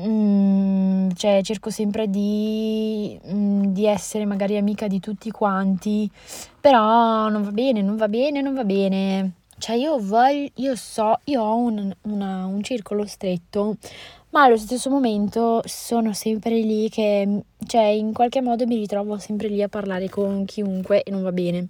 Mm, 0.00 1.10
cioè 1.14 1.42
cerco 1.42 1.68
sempre 1.70 2.08
di, 2.08 3.18
mm, 3.30 3.66
di 3.66 3.86
essere 3.86 4.24
magari 4.24 4.56
amica 4.56 4.86
di 4.86 5.00
tutti 5.00 5.30
quanti, 5.30 6.10
però 6.60 7.28
non 7.28 7.42
va 7.42 7.50
bene, 7.50 7.82
non 7.82 7.96
va 7.96 8.08
bene, 8.08 8.40
non 8.40 8.54
va 8.54 8.64
bene. 8.64 9.32
Cioè 9.58 9.76
io 9.76 9.98
voglio, 9.98 10.48
io 10.56 10.74
so, 10.76 11.20
io 11.24 11.42
ho 11.42 11.56
un, 11.56 11.94
una, 12.02 12.46
un 12.46 12.62
circolo 12.62 13.06
stretto, 13.06 13.76
ma 14.30 14.44
allo 14.44 14.56
stesso 14.56 14.88
momento 14.90 15.62
sono 15.66 16.12
sempre 16.14 16.58
lì 16.60 16.88
che, 16.88 17.42
cioè 17.66 17.84
in 17.84 18.12
qualche 18.12 18.40
modo 18.40 18.66
mi 18.66 18.76
ritrovo 18.76 19.18
sempre 19.18 19.48
lì 19.48 19.62
a 19.62 19.68
parlare 19.68 20.08
con 20.08 20.44
chiunque 20.46 21.02
e 21.02 21.10
non 21.10 21.22
va 21.22 21.32
bene. 21.32 21.68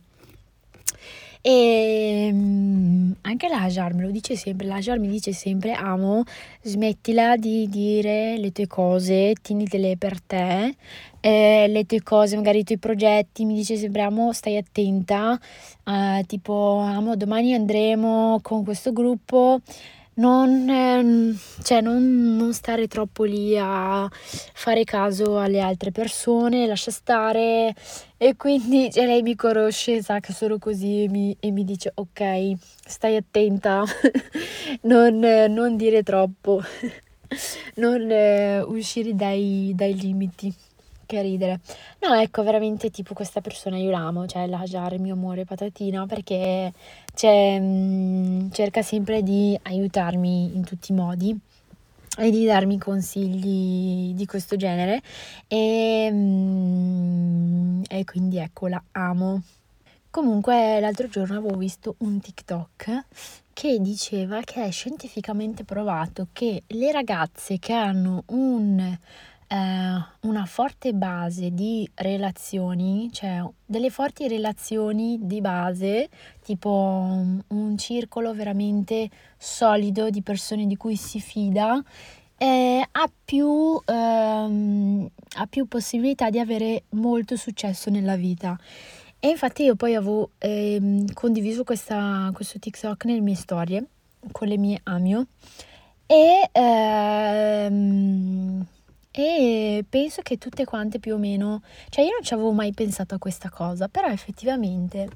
E 1.45 2.31
mm, 2.33 3.13
anche 3.23 3.49
la 3.49 3.63
Hajar 3.63 3.95
me 3.95 4.03
lo 4.03 4.11
dice 4.13 4.37
sempre, 4.37 4.65
la 4.65 4.77
Hajar 4.77 5.01
mi 5.01 5.09
dice 5.09 5.33
sempre 5.33 5.73
amo, 5.73 6.23
smettila 6.63 7.37
di 7.37 7.69
dire 7.69 8.37
le 8.39 8.53
tue 8.53 8.69
cose, 8.69 9.35
tienitele 9.43 9.97
per 9.97 10.21
te, 10.21 10.77
eh, 11.21 11.67
le 11.69 11.85
tue 11.85 12.01
cose, 12.03 12.37
magari 12.37 12.61
i 12.61 12.65
tuoi 12.65 12.79
progetti, 12.79 13.45
mi 13.45 13.55
dice 13.55 13.77
sempre 13.77 14.03
amo, 14.03 14.33
stai 14.33 14.57
attenta, 14.57 15.37
eh, 15.85 16.25
tipo 16.29 16.79
amo, 16.79 17.17
domani 17.17 17.55
andremo 17.55 18.39
con 18.41 18.63
questo 18.63 18.93
gruppo 18.93 19.61
non, 20.15 20.69
ehm, 20.69 21.39
cioè 21.63 21.81
non, 21.81 22.37
non 22.37 22.53
stare 22.53 22.87
troppo 22.87 23.25
lì 23.25 23.57
a 23.59 24.09
fare 24.11 24.85
caso 24.85 25.39
alle 25.39 25.61
altre 25.61 25.91
persone, 25.91 26.67
lascia 26.67 26.91
stare. 26.91 27.75
E 28.17 28.37
quindi 28.37 28.91
cioè, 28.93 29.07
lei 29.07 29.23
mi 29.23 29.35
conosce, 29.35 30.03
sa 30.03 30.21
che 30.21 30.33
sono 30.33 30.59
così 30.59 31.05
e 31.05 31.09
mi, 31.09 31.37
e 31.41 31.51
mi 31.51 31.65
dice 31.65 31.93
ok, 31.95 32.53
stai 32.87 33.17
attenta, 33.17 33.85
non, 34.83 35.19
non 35.19 35.77
dire 35.77 36.03
troppo, 36.03 36.63
non 37.77 38.11
eh, 38.11 38.61
uscire 38.61 39.15
dai, 39.15 39.73
dai 39.75 39.99
limiti 39.99 40.55
che 41.13 41.23
ridere. 41.23 41.61
No, 42.01 42.15
ecco, 42.15 42.43
veramente 42.43 42.91
tipo 42.91 43.13
questa 43.15 43.41
persona 43.41 43.77
io 43.77 43.91
l'amo, 43.91 44.27
cioè 44.27 44.47
la 44.47 44.63
il 44.65 45.01
mio 45.01 45.15
amore 45.15 45.45
patatina, 45.45 46.07
perché 46.07 46.73
cioè, 47.15 47.61
mh, 47.61 48.51
cerca 48.53 48.83
sempre 48.83 49.23
di 49.23 49.59
aiutarmi 49.63 50.55
in 50.55 50.65
tutti 50.65 50.93
i 50.93 50.95
modi 50.95 51.39
e 52.19 52.31
di 52.31 52.45
darmi 52.45 52.79
consigli 52.79 54.15
di 54.15 54.27
questo 54.27 54.57
genere 54.57 55.01
e, 55.49 56.11
mh, 56.11 57.83
e 57.89 58.05
quindi 58.05 58.39
ecco 58.39 58.69
la 58.69 58.83
amo. 58.93 59.43
Comunque 60.11 60.79
l'altro 60.81 61.09
giorno 61.09 61.39
avevo 61.39 61.57
visto 61.57 61.95
un 61.99 62.21
TikTok 62.21 63.05
che 63.55 63.79
diceva 63.81 64.41
che 64.41 64.65
è 64.65 64.71
scientificamente 64.71 65.65
provato 65.65 66.29
che 66.33 66.63
le 66.67 66.93
ragazze 66.93 67.59
che 67.59 67.73
hanno 67.73 68.25
un 68.27 68.99
una 69.55 70.45
forte 70.47 70.95
base 70.95 71.53
di 71.53 71.89
relazioni, 71.95 73.11
cioè 73.13 73.43
delle 73.67 73.91
forti 73.91 74.29
relazioni 74.29 75.19
di 75.21 75.41
base, 75.41 76.09
tipo 76.43 76.71
un, 76.71 77.41
un 77.49 77.77
circolo 77.77 78.33
veramente 78.33 79.11
solido 79.37 80.09
di 80.09 80.23
persone 80.23 80.67
di 80.67 80.77
cui 80.77 80.97
si 80.97 81.21
fida, 81.21 81.83
eh, 82.39 82.83
ha, 82.91 83.11
più, 83.25 83.79
ehm, 83.85 85.09
ha 85.37 85.47
più 85.47 85.69
possibilità 85.69 86.31
di 86.31 86.39
avere 86.39 86.85
molto 86.91 87.37
successo 87.37 87.91
nella 87.91 88.17
vita. 88.17 88.59
E 89.21 89.29
infatti 89.29 89.65
io 89.65 89.77
poi 89.77 89.95
avevo 89.95 90.31
ehm, 90.39 91.13
condiviso 91.13 91.63
questa, 91.63 92.31
questo 92.33 92.59
TikTok 92.59 93.05
nelle 93.05 93.21
mie 93.21 93.37
storie 93.37 93.87
con 94.33 94.49
le 94.49 94.57
mie 94.57 94.81
amio 94.85 95.27
e 96.07 96.49
ehm, 96.53 98.67
e 99.13 99.85
penso 99.89 100.23
che 100.23 100.39
tutte 100.39 100.65
quante 100.65 100.99
più 100.99 101.15
o 101.15 101.19
meno, 101.19 101.63
cioè 101.91 102.05
io 102.05 102.13
non 102.13 102.23
ci 102.23 102.35
avevo 102.35 102.53
mai 102.53 102.73
pensato 102.73 103.15
a 103.15 103.19
questa 103.19 103.51
cosa, 103.51 103.89
però 103.89 104.09
effettivamente 104.09 105.09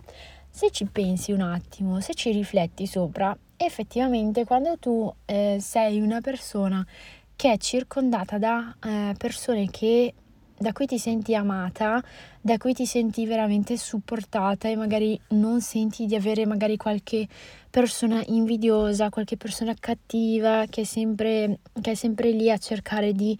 se 0.50 0.70
ci 0.70 0.84
pensi 0.84 1.32
un 1.32 1.40
attimo, 1.40 2.00
se 2.00 2.14
ci 2.14 2.30
rifletti 2.30 2.86
sopra, 2.86 3.36
effettivamente 3.56 4.44
quando 4.44 4.78
tu 4.78 5.12
eh, 5.24 5.56
sei 5.60 6.00
una 6.00 6.20
persona 6.20 6.86
che 7.34 7.52
è 7.52 7.56
circondata 7.58 8.38
da 8.38 8.74
eh, 8.82 9.14
persone 9.18 9.68
che 9.70 10.14
da 10.58 10.72
cui 10.72 10.86
ti 10.86 10.98
senti 10.98 11.34
amata, 11.34 12.02
da 12.40 12.56
cui 12.56 12.72
ti 12.72 12.86
senti 12.86 13.26
veramente 13.26 13.76
supportata 13.76 14.68
e 14.68 14.76
magari 14.76 15.20
non 15.30 15.60
senti 15.60 16.06
di 16.06 16.14
avere 16.14 16.46
magari 16.46 16.76
qualche 16.78 17.28
persona 17.68 18.22
invidiosa, 18.28 19.10
qualche 19.10 19.36
persona 19.36 19.74
cattiva 19.78 20.64
che 20.70 20.82
è 20.82 20.84
sempre, 20.84 21.58
che 21.78 21.90
è 21.90 21.94
sempre 21.94 22.30
lì 22.30 22.50
a 22.50 22.56
cercare 22.56 23.12
di 23.12 23.36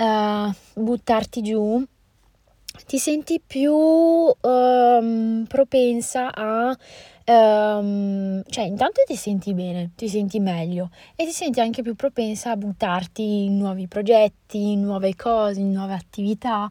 uh, 0.00 0.52
buttarti 0.74 1.42
giù, 1.42 1.84
ti 2.86 2.98
senti 2.98 3.40
più 3.44 3.74
um, 3.74 5.44
propensa 5.46 6.32
a 6.32 6.76
um, 7.26 8.42
cioè 8.48 8.64
intanto 8.64 9.02
ti 9.06 9.16
senti 9.16 9.54
bene, 9.54 9.90
ti 9.94 10.08
senti 10.08 10.40
meglio 10.40 10.90
e 11.14 11.24
ti 11.24 11.32
senti 11.32 11.60
anche 11.60 11.82
più 11.82 11.94
propensa 11.94 12.52
a 12.52 12.56
buttarti 12.56 13.44
in 13.44 13.58
nuovi 13.58 13.86
progetti, 13.86 14.72
in 14.72 14.80
nuove 14.82 15.14
cose, 15.14 15.60
in 15.60 15.72
nuove 15.72 15.94
attività. 15.94 16.70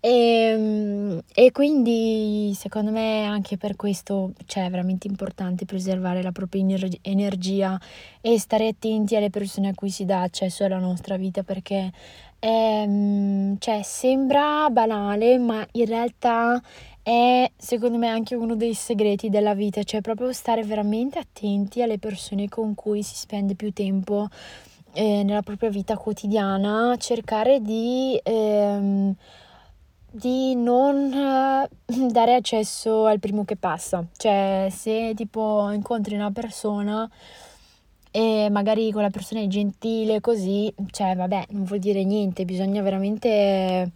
E, 0.00 0.10
ehm, 0.10 1.20
e 1.34 1.50
quindi 1.50 2.52
secondo 2.54 2.92
me 2.92 3.24
anche 3.24 3.56
per 3.56 3.74
questo 3.74 4.32
cioè, 4.46 4.66
è 4.66 4.70
veramente 4.70 5.08
importante 5.08 5.64
preservare 5.64 6.22
la 6.22 6.30
propria 6.30 6.62
ener- 6.62 6.98
energia 7.02 7.80
e 8.20 8.38
stare 8.38 8.68
attenti 8.68 9.16
alle 9.16 9.30
persone 9.30 9.68
a 9.68 9.74
cui 9.74 9.90
si 9.90 10.04
dà 10.04 10.22
accesso 10.22 10.64
alla 10.64 10.78
nostra 10.78 11.16
vita 11.16 11.42
perché 11.42 11.90
ehm, 12.40 13.56
cioè, 13.58 13.82
sembra 13.82 14.68
banale 14.70 15.38
ma 15.38 15.66
in 15.72 15.86
realtà 15.86 16.60
è 17.02 17.50
secondo 17.56 17.96
me 17.96 18.08
anche 18.08 18.34
uno 18.34 18.54
dei 18.54 18.74
segreti 18.74 19.30
della 19.30 19.54
vita, 19.54 19.82
cioè 19.82 20.00
proprio 20.02 20.32
stare 20.32 20.62
veramente 20.62 21.18
attenti 21.18 21.80
alle 21.82 21.98
persone 21.98 22.48
con 22.48 22.74
cui 22.74 23.02
si 23.02 23.16
spende 23.16 23.54
più 23.54 23.72
tempo 23.72 24.28
eh, 24.92 25.22
nella 25.22 25.42
propria 25.42 25.70
vita 25.70 25.96
quotidiana, 25.96 26.96
cercare 26.98 27.60
di, 27.62 28.20
ehm, 28.22 29.14
di 30.10 30.54
non 30.54 31.12
eh, 31.12 31.68
dare 32.10 32.34
accesso 32.34 33.06
al 33.06 33.18
primo 33.20 33.44
che 33.44 33.56
passa, 33.56 34.04
cioè 34.16 34.68
se 34.70 35.12
tipo 35.14 35.70
incontri 35.70 36.14
una 36.14 36.30
persona 36.30 37.08
e 38.18 38.48
magari 38.50 38.90
quella 38.90 39.10
persona 39.10 39.42
è 39.42 39.46
gentile 39.46 40.20
così, 40.20 40.74
cioè 40.90 41.14
vabbè, 41.14 41.46
non 41.50 41.62
vuol 41.62 41.78
dire 41.78 42.02
niente, 42.02 42.44
bisogna 42.44 42.82
veramente 42.82 43.92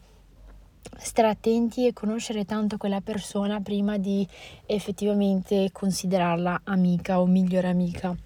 stare 0.96 1.26
attenti 1.26 1.88
e 1.88 1.92
conoscere 1.92 2.44
tanto 2.44 2.76
quella 2.76 3.00
persona 3.00 3.58
prima 3.58 3.98
di 3.98 4.24
effettivamente 4.66 5.70
considerarla 5.72 6.60
amica 6.62 7.20
o 7.20 7.26
migliore 7.26 7.66
amica. 7.66 8.16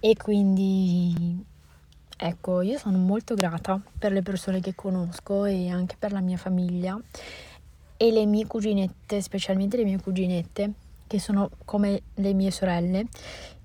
E 0.00 0.16
quindi 0.16 1.44
ecco, 2.16 2.62
io 2.62 2.78
sono 2.78 2.96
molto 2.96 3.34
grata 3.34 3.78
per 3.98 4.12
le 4.12 4.22
persone 4.22 4.60
che 4.60 4.74
conosco 4.74 5.44
e 5.44 5.68
anche 5.68 5.96
per 5.98 6.12
la 6.12 6.22
mia 6.22 6.38
famiglia 6.38 6.98
e 7.98 8.10
le 8.10 8.24
mie 8.24 8.46
cuginette, 8.46 9.20
specialmente 9.20 9.76
le 9.76 9.84
mie 9.84 10.00
cuginette, 10.00 10.72
che 11.06 11.20
sono 11.20 11.50
come 11.66 12.00
le 12.14 12.32
mie 12.32 12.50
sorelle 12.50 13.08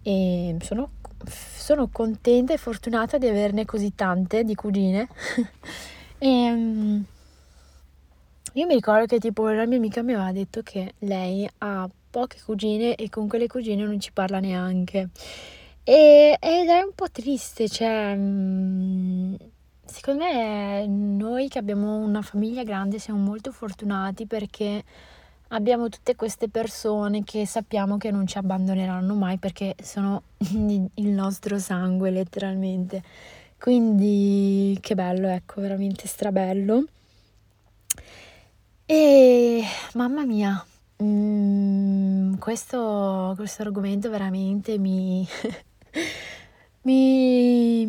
e 0.02 0.58
sono, 0.60 0.90
sono 1.28 1.90
contenta 1.92 2.54
e 2.54 2.58
fortunata 2.58 3.18
di 3.18 3.28
averne 3.28 3.66
così 3.66 3.94
tante 3.96 4.44
di 4.44 4.56
cugine. 4.56 5.08
e, 6.18 6.52
um, 6.52 7.06
io 8.54 8.66
mi 8.66 8.74
ricordo 8.74 9.06
che 9.06 9.20
tipo 9.20 9.48
la 9.50 9.66
mia 9.66 9.78
amica 9.78 10.02
mi 10.02 10.14
aveva 10.14 10.32
detto 10.32 10.62
che 10.64 10.94
lei 11.00 11.48
ha 11.60 11.90
poche 12.10 12.40
cugine 12.44 12.96
e 12.96 13.10
con 13.10 13.28
quelle 13.28 13.48
cugine 13.48 13.84
non 13.86 14.00
ci 14.00 14.12
parla 14.12 14.40
neanche. 14.40 15.10
E, 15.84 16.38
ed 16.40 16.68
è 16.68 16.82
un 16.82 16.92
po' 16.96 17.10
triste, 17.12 17.68
cioè, 17.70 18.16
mm, 18.16 19.36
secondo 19.86 20.24
me 20.24 20.86
noi 20.88 21.48
che 21.48 21.60
abbiamo 21.60 21.98
una 21.98 22.22
famiglia 22.22 22.64
grande 22.64 23.00
siamo 23.00 23.20
molto 23.20 23.52
fortunati 23.52 24.26
perché 24.26 24.84
abbiamo 25.50 25.90
tutte 25.90 26.16
queste 26.16 26.50
persone 26.50 27.24
che 27.24 27.46
sappiamo 27.46 27.98
che 27.98 28.12
non 28.12 28.28
ci 28.28 28.38
abbandoneranno 28.38 29.14
mai 29.14 29.38
perché 29.38 29.76
sono 29.82 30.24
il 30.38 31.08
nostro 31.08 31.60
sangue 31.60 32.12
letteralmente. 32.12 33.04
Quindi 33.60 34.78
che 34.82 34.96
bello, 34.96 35.28
ecco, 35.28 35.62
veramente 35.62 36.08
strabello. 36.08 36.86
E 38.86 39.64
mamma 39.94 40.26
mia, 40.26 40.66
mm, 41.04 42.36
questo, 42.36 43.34
questo 43.36 43.62
argomento 43.62 44.10
veramente 44.10 44.80
mi, 44.80 45.28
mi... 46.84 47.86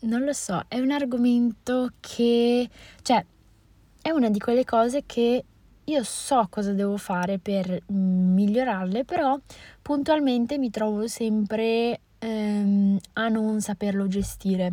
non 0.00 0.24
lo 0.24 0.32
so, 0.32 0.62
è 0.68 0.78
un 0.78 0.90
argomento 0.90 1.92
che, 2.00 2.68
cioè, 3.02 3.24
è 4.02 4.10
una 4.10 4.28
di 4.28 4.38
quelle 4.38 4.64
cose 4.64 5.04
che 5.06 5.44
io 5.90 6.04
so 6.04 6.46
cosa 6.48 6.72
devo 6.72 6.96
fare 6.96 7.38
per 7.38 7.82
migliorarle, 7.86 9.04
però 9.04 9.38
puntualmente 9.82 10.56
mi 10.56 10.70
trovo 10.70 11.08
sempre 11.08 12.00
ehm, 12.18 12.98
a 13.14 13.28
non 13.28 13.60
saperlo 13.60 14.06
gestire. 14.06 14.72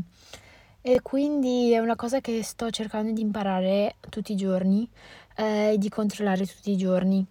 E 0.82 1.02
quindi 1.02 1.72
è 1.72 1.80
una 1.80 1.96
cosa 1.96 2.22
che 2.22 2.44
sto 2.44 2.70
cercando 2.70 3.12
di 3.12 3.22
imparare 3.22 3.96
tutti 4.10 4.34
i 4.34 4.36
giorni 4.36 4.88
eh, 5.36 5.74
e 5.74 5.78
di 5.78 5.90
controllare 5.90 6.46
tutti 6.46 6.72
i 6.72 6.78
giorni. 6.78 7.26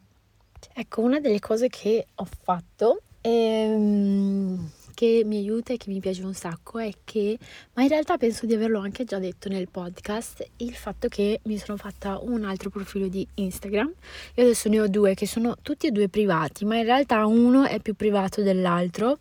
Ecco, 0.74 1.00
una 1.00 1.20
delle 1.20 1.38
cose 1.38 1.68
che 1.68 2.06
ho 2.14 2.26
fatto, 2.42 3.02
ehm, 3.20 4.70
che 4.96 5.24
mi 5.26 5.36
aiuta 5.36 5.74
e 5.74 5.76
che 5.76 5.90
mi 5.90 6.00
piace 6.00 6.24
un 6.24 6.32
sacco 6.32 6.78
è 6.78 6.90
che, 7.04 7.38
ma 7.74 7.82
in 7.82 7.88
realtà 7.88 8.16
penso 8.16 8.46
di 8.46 8.54
averlo 8.54 8.78
anche 8.78 9.04
già 9.04 9.18
detto 9.18 9.50
nel 9.50 9.68
podcast, 9.68 10.42
il 10.56 10.74
fatto 10.74 11.08
che 11.08 11.40
mi 11.44 11.58
sono 11.58 11.76
fatta 11.76 12.18
un 12.22 12.44
altro 12.44 12.70
profilo 12.70 13.06
di 13.06 13.28
Instagram. 13.34 13.92
Io 14.36 14.42
adesso 14.42 14.70
ne 14.70 14.80
ho 14.80 14.88
due 14.88 15.12
che 15.12 15.26
sono 15.26 15.56
tutti 15.60 15.86
e 15.86 15.90
due 15.90 16.08
privati, 16.08 16.64
ma 16.64 16.78
in 16.78 16.84
realtà 16.84 17.26
uno 17.26 17.66
è 17.66 17.78
più 17.80 17.94
privato 17.94 18.40
dell'altro, 18.40 19.18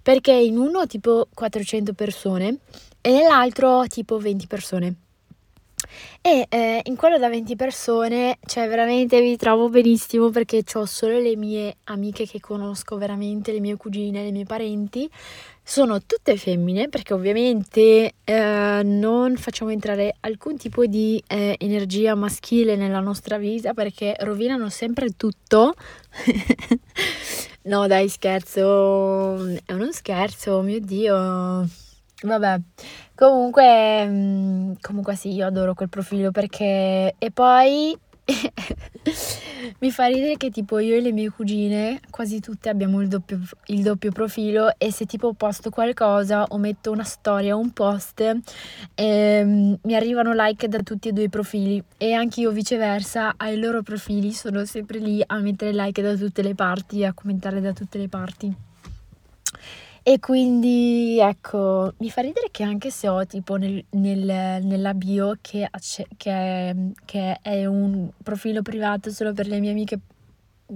perché 0.00 0.30
in 0.30 0.58
uno 0.58 0.78
ho 0.78 0.86
tipo 0.86 1.26
400 1.34 1.92
persone 1.92 2.58
e 3.00 3.10
nell'altro 3.10 3.84
tipo 3.88 4.18
20 4.18 4.46
persone. 4.46 4.94
E 6.20 6.46
eh, 6.48 6.80
in 6.84 6.96
quello 6.96 7.18
da 7.18 7.28
20 7.28 7.56
persone, 7.56 8.38
cioè 8.46 8.68
veramente 8.68 9.20
mi 9.20 9.36
trovo 9.36 9.68
benissimo 9.68 10.30
perché 10.30 10.64
ho 10.74 10.84
solo 10.84 11.18
le 11.18 11.36
mie 11.36 11.76
amiche 11.84 12.26
che 12.26 12.40
conosco 12.40 12.96
veramente, 12.96 13.52
le 13.52 13.60
mie 13.60 13.76
cugine, 13.76 14.22
le 14.22 14.30
mie 14.30 14.44
parenti. 14.44 15.08
Sono 15.62 16.00
tutte 16.02 16.36
femmine 16.36 16.88
perché 16.88 17.12
ovviamente 17.12 18.14
eh, 18.22 18.80
non 18.84 19.36
facciamo 19.36 19.72
entrare 19.72 20.14
alcun 20.20 20.56
tipo 20.56 20.86
di 20.86 21.20
eh, 21.26 21.56
energia 21.58 22.14
maschile 22.14 22.76
nella 22.76 23.00
nostra 23.00 23.36
vita 23.36 23.74
perché 23.74 24.14
rovinano 24.20 24.68
sempre 24.68 25.16
tutto. 25.16 25.74
no 27.62 27.86
dai 27.88 28.08
scherzo, 28.08 29.44
è 29.64 29.72
uno 29.72 29.90
scherzo, 29.90 30.60
mio 30.62 30.78
Dio. 30.80 31.68
Vabbè, 32.22 32.60
comunque, 33.16 34.06
mm, 34.06 34.72
comunque 34.80 35.16
sì, 35.16 35.32
io 35.32 35.46
adoro 35.46 35.74
quel 35.74 35.88
profilo 35.88 36.30
perché... 36.30 37.14
E 37.18 37.30
poi 37.32 37.98
mi 39.80 39.90
fa 39.90 40.06
ridere 40.06 40.36
che 40.36 40.50
tipo 40.50 40.78
io 40.78 40.96
e 40.96 41.00
le 41.00 41.12
mie 41.12 41.30
cugine, 41.30 42.00
quasi 42.10 42.40
tutte 42.40 42.68
abbiamo 42.68 43.00
il 43.00 43.08
doppio, 43.08 43.40
il 43.66 43.82
doppio 43.82 44.10
profilo 44.10 44.74
e 44.78 44.92
se 44.92 45.06
tipo 45.06 45.32
posto 45.34 45.70
qualcosa 45.70 46.44
o 46.48 46.58
metto 46.58 46.90
una 46.90 47.04
storia 47.04 47.56
o 47.56 47.60
un 47.60 47.72
post, 47.72 48.20
ehm, 48.94 49.78
mi 49.80 49.94
arrivano 49.94 50.32
like 50.34 50.66
da 50.68 50.78
tutti 50.82 51.08
e 51.08 51.12
due 51.12 51.24
i 51.24 51.28
profili 51.28 51.82
e 51.96 52.12
anche 52.12 52.40
io 52.40 52.50
viceversa 52.50 53.34
ai 53.36 53.58
loro 53.58 53.82
profili 53.82 54.32
sono 54.32 54.64
sempre 54.64 54.98
lì 54.98 55.22
a 55.24 55.38
mettere 55.38 55.72
like 55.72 56.02
da 56.02 56.14
tutte 56.16 56.42
le 56.42 56.54
parti, 56.54 57.04
a 57.04 57.12
commentare 57.12 57.60
da 57.60 57.72
tutte 57.72 57.98
le 57.98 58.08
parti. 58.08 58.54
E 60.08 60.20
quindi 60.20 61.18
ecco, 61.18 61.92
mi 61.98 62.10
fa 62.10 62.20
ridere 62.20 62.46
che 62.52 62.62
anche 62.62 62.90
se 62.90 63.08
ho 63.08 63.26
tipo 63.26 63.56
nel, 63.56 63.84
nel, 63.90 64.62
nella 64.62 64.94
bio 64.94 65.36
che, 65.40 65.68
che, 66.16 66.92
che, 67.04 67.38
è 67.42 67.66
un 67.66 68.08
profilo 68.22 68.62
privato 68.62 69.10
solo 69.10 69.32
per 69.32 69.48
le 69.48 69.58
mie 69.58 69.72
amiche 69.72 69.98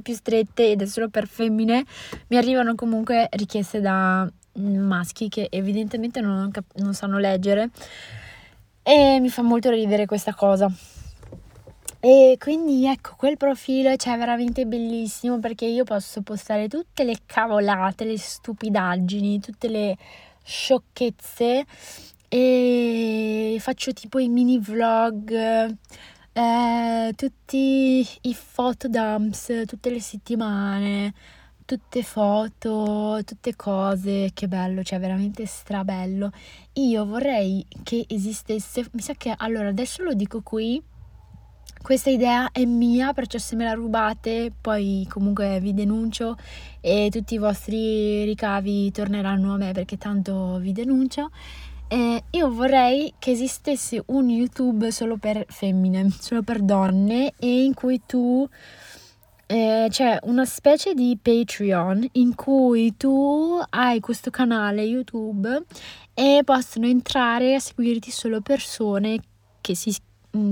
più 0.02 0.14
strette 0.14 0.72
ed 0.72 0.82
è 0.82 0.86
solo 0.86 1.10
per 1.10 1.28
femmine, 1.28 1.84
mi 2.26 2.38
arrivano 2.38 2.74
comunque 2.74 3.28
richieste 3.30 3.80
da 3.80 4.28
maschi 4.54 5.28
che 5.28 5.46
evidentemente 5.48 6.20
non, 6.20 6.50
non 6.78 6.94
sanno 6.94 7.18
leggere 7.18 7.70
e 8.82 9.20
mi 9.20 9.28
fa 9.28 9.42
molto 9.42 9.70
ridere 9.70 10.06
questa 10.06 10.34
cosa. 10.34 10.68
E 12.02 12.36
quindi 12.38 12.86
ecco, 12.86 13.14
quel 13.14 13.36
profilo 13.36 13.94
cioè 13.96 14.16
veramente 14.16 14.64
bellissimo 14.64 15.38
perché 15.38 15.66
io 15.66 15.84
posso 15.84 16.22
postare 16.22 16.66
tutte 16.66 17.04
le 17.04 17.18
cavolate, 17.26 18.06
le 18.06 18.16
stupidaggini, 18.16 19.38
tutte 19.38 19.68
le 19.68 19.96
sciocchezze 20.42 21.66
e 22.26 23.56
faccio 23.60 23.92
tipo 23.92 24.18
i 24.18 24.28
mini 24.28 24.58
vlog, 24.58 25.30
eh, 26.32 27.12
tutti 27.14 28.06
i 28.22 28.34
fotodumps 28.34 29.64
tutte 29.66 29.90
le 29.90 30.00
settimane, 30.00 31.12
tutte 31.66 32.02
foto, 32.02 33.20
tutte 33.26 33.54
cose, 33.56 34.30
che 34.32 34.48
bello, 34.48 34.82
cioè 34.82 34.98
veramente 34.98 35.44
strabello. 35.44 36.30
Io 36.74 37.04
vorrei 37.04 37.66
che 37.82 38.06
esistesse, 38.08 38.88
mi 38.92 39.02
sa 39.02 39.12
che 39.14 39.34
allora 39.36 39.68
adesso 39.68 40.02
lo 40.02 40.14
dico 40.14 40.40
qui 40.40 40.82
questa 41.82 42.10
idea 42.10 42.50
è 42.52 42.64
mia, 42.64 43.12
perciò 43.12 43.38
se 43.38 43.56
me 43.56 43.64
la 43.64 43.72
rubate 43.72 44.52
poi 44.60 45.06
comunque 45.08 45.60
vi 45.60 45.72
denuncio 45.72 46.36
e 46.80 47.08
tutti 47.10 47.34
i 47.34 47.38
vostri 47.38 48.24
ricavi 48.24 48.90
torneranno 48.92 49.54
a 49.54 49.56
me 49.56 49.72
perché 49.72 49.96
tanto 49.96 50.58
vi 50.58 50.72
denuncio. 50.72 51.30
Eh, 51.88 52.22
io 52.30 52.52
vorrei 52.52 53.12
che 53.18 53.32
esistesse 53.32 54.00
un 54.06 54.28
YouTube 54.28 54.92
solo 54.92 55.16
per 55.16 55.44
femmine, 55.48 56.10
solo 56.20 56.42
per 56.42 56.60
donne 56.60 57.32
e 57.38 57.64
in 57.64 57.74
cui 57.74 58.00
tu 58.06 58.48
eh, 59.46 59.86
c'è 59.88 60.18
una 60.22 60.44
specie 60.44 60.94
di 60.94 61.18
Patreon 61.20 62.06
in 62.12 62.36
cui 62.36 62.96
tu 62.96 63.58
hai 63.70 63.98
questo 63.98 64.30
canale 64.30 64.82
YouTube 64.82 65.64
e 66.14 66.42
possono 66.44 66.86
entrare 66.86 67.56
a 67.56 67.58
seguirti 67.58 68.12
solo 68.12 68.40
persone 68.40 69.18
che, 69.60 69.74
si, 69.74 69.92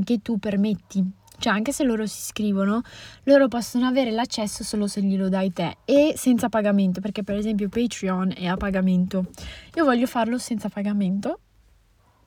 che 0.02 0.20
tu 0.20 0.38
permetti 0.38 1.17
cioè, 1.38 1.52
anche 1.52 1.72
se 1.72 1.84
loro 1.84 2.06
si 2.06 2.18
iscrivono, 2.18 2.82
loro 3.24 3.48
possono 3.48 3.86
avere 3.86 4.10
l'accesso 4.10 4.64
solo 4.64 4.86
se 4.86 5.00
glielo 5.02 5.28
dai 5.28 5.52
te 5.52 5.78
e 5.84 6.14
senza 6.16 6.48
pagamento, 6.48 7.00
perché 7.00 7.22
per 7.22 7.36
esempio 7.36 7.68
Patreon 7.68 8.34
è 8.36 8.46
a 8.46 8.56
pagamento. 8.56 9.26
Io 9.74 9.84
voglio 9.84 10.06
farlo 10.06 10.38
senza 10.38 10.68
pagamento, 10.68 11.40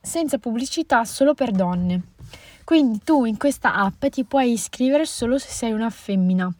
senza 0.00 0.38
pubblicità, 0.38 1.04
solo 1.04 1.34
per 1.34 1.50
donne. 1.50 2.02
Quindi 2.64 3.00
tu 3.04 3.24
in 3.24 3.36
questa 3.36 3.74
app 3.74 4.06
ti 4.06 4.24
puoi 4.24 4.52
iscrivere 4.52 5.04
solo 5.04 5.36
se 5.38 5.48
sei 5.50 5.72
una 5.72 5.90
femmina 5.90 6.52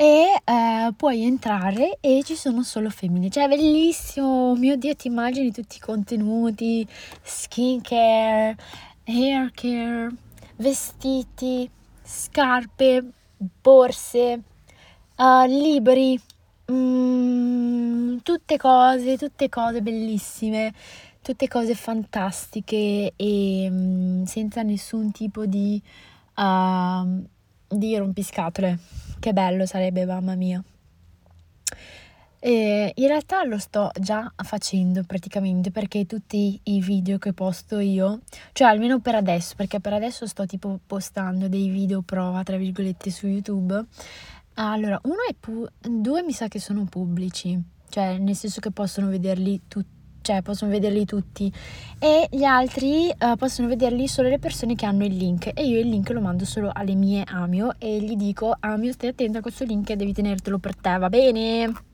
e 0.00 0.40
eh, 0.44 0.92
puoi 0.96 1.24
entrare 1.24 1.98
e 2.00 2.22
ci 2.24 2.36
sono 2.36 2.62
solo 2.62 2.88
femmine. 2.88 3.28
Cioè, 3.28 3.46
è 3.46 3.48
bellissimo! 3.48 4.54
Mio 4.54 4.76
Dio, 4.76 4.94
ti 4.94 5.08
immagini 5.08 5.50
tutti 5.50 5.78
i 5.78 5.80
contenuti, 5.80 6.86
skincare, 7.22 8.56
hair 9.04 9.50
care, 9.52 10.10
vestiti, 10.58 11.68
scarpe, 12.02 13.04
borse, 13.36 14.42
uh, 15.16 15.46
libri, 15.46 16.20
mm, 16.70 18.18
tutte 18.22 18.56
cose, 18.56 19.16
tutte 19.16 19.48
cose 19.48 19.82
bellissime, 19.82 20.72
tutte 21.22 21.48
cose 21.48 21.74
fantastiche 21.74 23.12
e 23.14 23.68
mm, 23.70 24.24
senza 24.24 24.62
nessun 24.62 25.10
tipo 25.12 25.46
di, 25.46 25.80
uh, 26.36 27.24
di 27.68 27.96
rompiscatole. 27.96 28.78
Che 29.18 29.32
bello 29.32 29.66
sarebbe, 29.66 30.04
mamma 30.06 30.34
mia. 30.34 30.62
E 32.40 32.92
in 32.94 33.06
realtà 33.06 33.42
lo 33.44 33.58
sto 33.58 33.90
già 33.98 34.32
facendo 34.36 35.02
praticamente 35.04 35.70
perché 35.70 36.06
tutti 36.06 36.58
i 36.64 36.80
video 36.80 37.18
che 37.18 37.32
posto 37.32 37.78
io, 37.78 38.20
cioè 38.52 38.68
almeno 38.68 39.00
per 39.00 39.16
adesso, 39.16 39.54
perché 39.56 39.80
per 39.80 39.92
adesso 39.92 40.26
sto 40.26 40.46
tipo 40.46 40.78
postando 40.86 41.48
dei 41.48 41.68
video 41.68 42.02
prova, 42.02 42.42
tra 42.42 42.56
virgolette, 42.56 43.10
su 43.10 43.26
YouTube. 43.26 43.84
Allora, 44.54 45.00
uno 45.04 45.18
è 45.28 45.34
pu- 45.38 45.66
due 45.80 46.22
mi 46.22 46.32
sa 46.32 46.48
che 46.48 46.60
sono 46.60 46.84
pubblici, 46.84 47.60
cioè 47.88 48.18
nel 48.18 48.36
senso 48.36 48.60
che 48.60 48.70
possono 48.70 49.08
vederli 49.08 49.62
tutti 49.66 49.96
cioè 50.20 50.42
possono 50.42 50.70
vederli 50.70 51.06
tutti 51.06 51.50
e 51.98 52.28
gli 52.30 52.44
altri 52.44 53.08
uh, 53.18 53.36
possono 53.36 53.66
vederli 53.66 54.06
solo 54.08 54.28
le 54.28 54.38
persone 54.38 54.74
che 54.74 54.84
hanno 54.84 55.04
il 55.04 55.16
link 55.16 55.52
e 55.54 55.64
io 55.64 55.78
il 55.78 55.88
link 55.88 56.10
lo 56.10 56.20
mando 56.20 56.44
solo 56.44 56.70
alle 56.70 56.94
mie 56.94 57.24
Amio 57.26 57.74
e 57.78 57.98
gli 58.00 58.14
dico 58.14 58.54
Amio 58.60 58.92
stai 58.92 59.10
attento 59.10 59.38
a 59.38 59.40
questo 59.40 59.64
link 59.64 59.90
devi 59.90 60.12
tenertelo 60.12 60.58
per 60.58 60.76
te 60.76 60.98
va 60.98 61.08
bene 61.08 61.87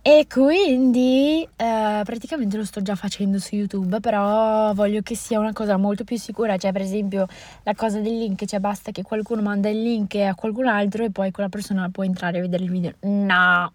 e 0.00 0.26
quindi 0.26 1.42
eh, 1.42 2.00
praticamente 2.04 2.56
lo 2.56 2.64
sto 2.64 2.80
già 2.80 2.94
facendo 2.94 3.38
su 3.38 3.56
YouTube, 3.56 4.00
però 4.00 4.72
voglio 4.72 5.02
che 5.02 5.14
sia 5.14 5.38
una 5.38 5.52
cosa 5.52 5.76
molto 5.76 6.04
più 6.04 6.16
sicura, 6.16 6.56
cioè 6.56 6.72
per 6.72 6.80
esempio 6.80 7.26
la 7.64 7.74
cosa 7.74 8.00
del 8.00 8.16
link, 8.16 8.46
cioè 8.46 8.58
basta 8.58 8.90
che 8.90 9.02
qualcuno 9.02 9.42
manda 9.42 9.68
il 9.68 9.82
link 9.82 10.14
a 10.14 10.34
qualcun 10.34 10.66
altro 10.66 11.04
e 11.04 11.10
poi 11.10 11.30
quella 11.30 11.50
persona 11.50 11.90
può 11.90 12.04
entrare 12.04 12.38
a 12.38 12.40
vedere 12.40 12.64
il 12.64 12.70
video. 12.70 12.92
No, 13.00 13.70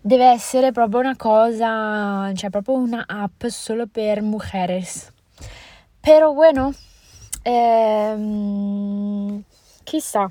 deve 0.00 0.26
essere 0.26 0.70
proprio 0.72 1.00
una 1.00 1.16
cosa, 1.16 2.30
cioè 2.34 2.50
proprio 2.50 2.74
una 2.74 3.04
app 3.06 3.46
solo 3.46 3.86
per 3.86 4.20
mujeres. 4.20 5.12
Però 5.98 6.32
bueno, 6.32 6.72
ehm, 7.42 9.42
chissà, 9.82 10.30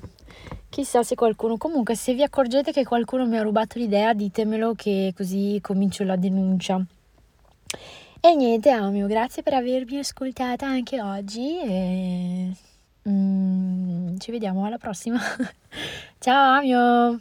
Chissà 0.68 1.02
se 1.02 1.14
qualcuno, 1.14 1.56
comunque 1.56 1.94
se 1.94 2.14
vi 2.14 2.22
accorgete 2.22 2.72
che 2.72 2.84
qualcuno 2.84 3.26
mi 3.26 3.36
ha 3.36 3.42
rubato 3.42 3.78
l'idea 3.78 4.12
ditemelo 4.12 4.74
che 4.74 5.12
così 5.16 5.58
comincio 5.60 6.04
la 6.04 6.16
denuncia. 6.16 6.80
E 8.20 8.34
niente 8.34 8.70
Amio, 8.70 9.06
grazie 9.06 9.42
per 9.42 9.54
avermi 9.54 9.98
ascoltata 9.98 10.66
anche 10.66 11.00
oggi 11.00 11.60
e 11.60 12.52
mm, 13.08 14.18
ci 14.18 14.30
vediamo 14.30 14.64
alla 14.64 14.78
prossima. 14.78 15.18
Ciao 16.18 16.56
Amio! 16.58 17.20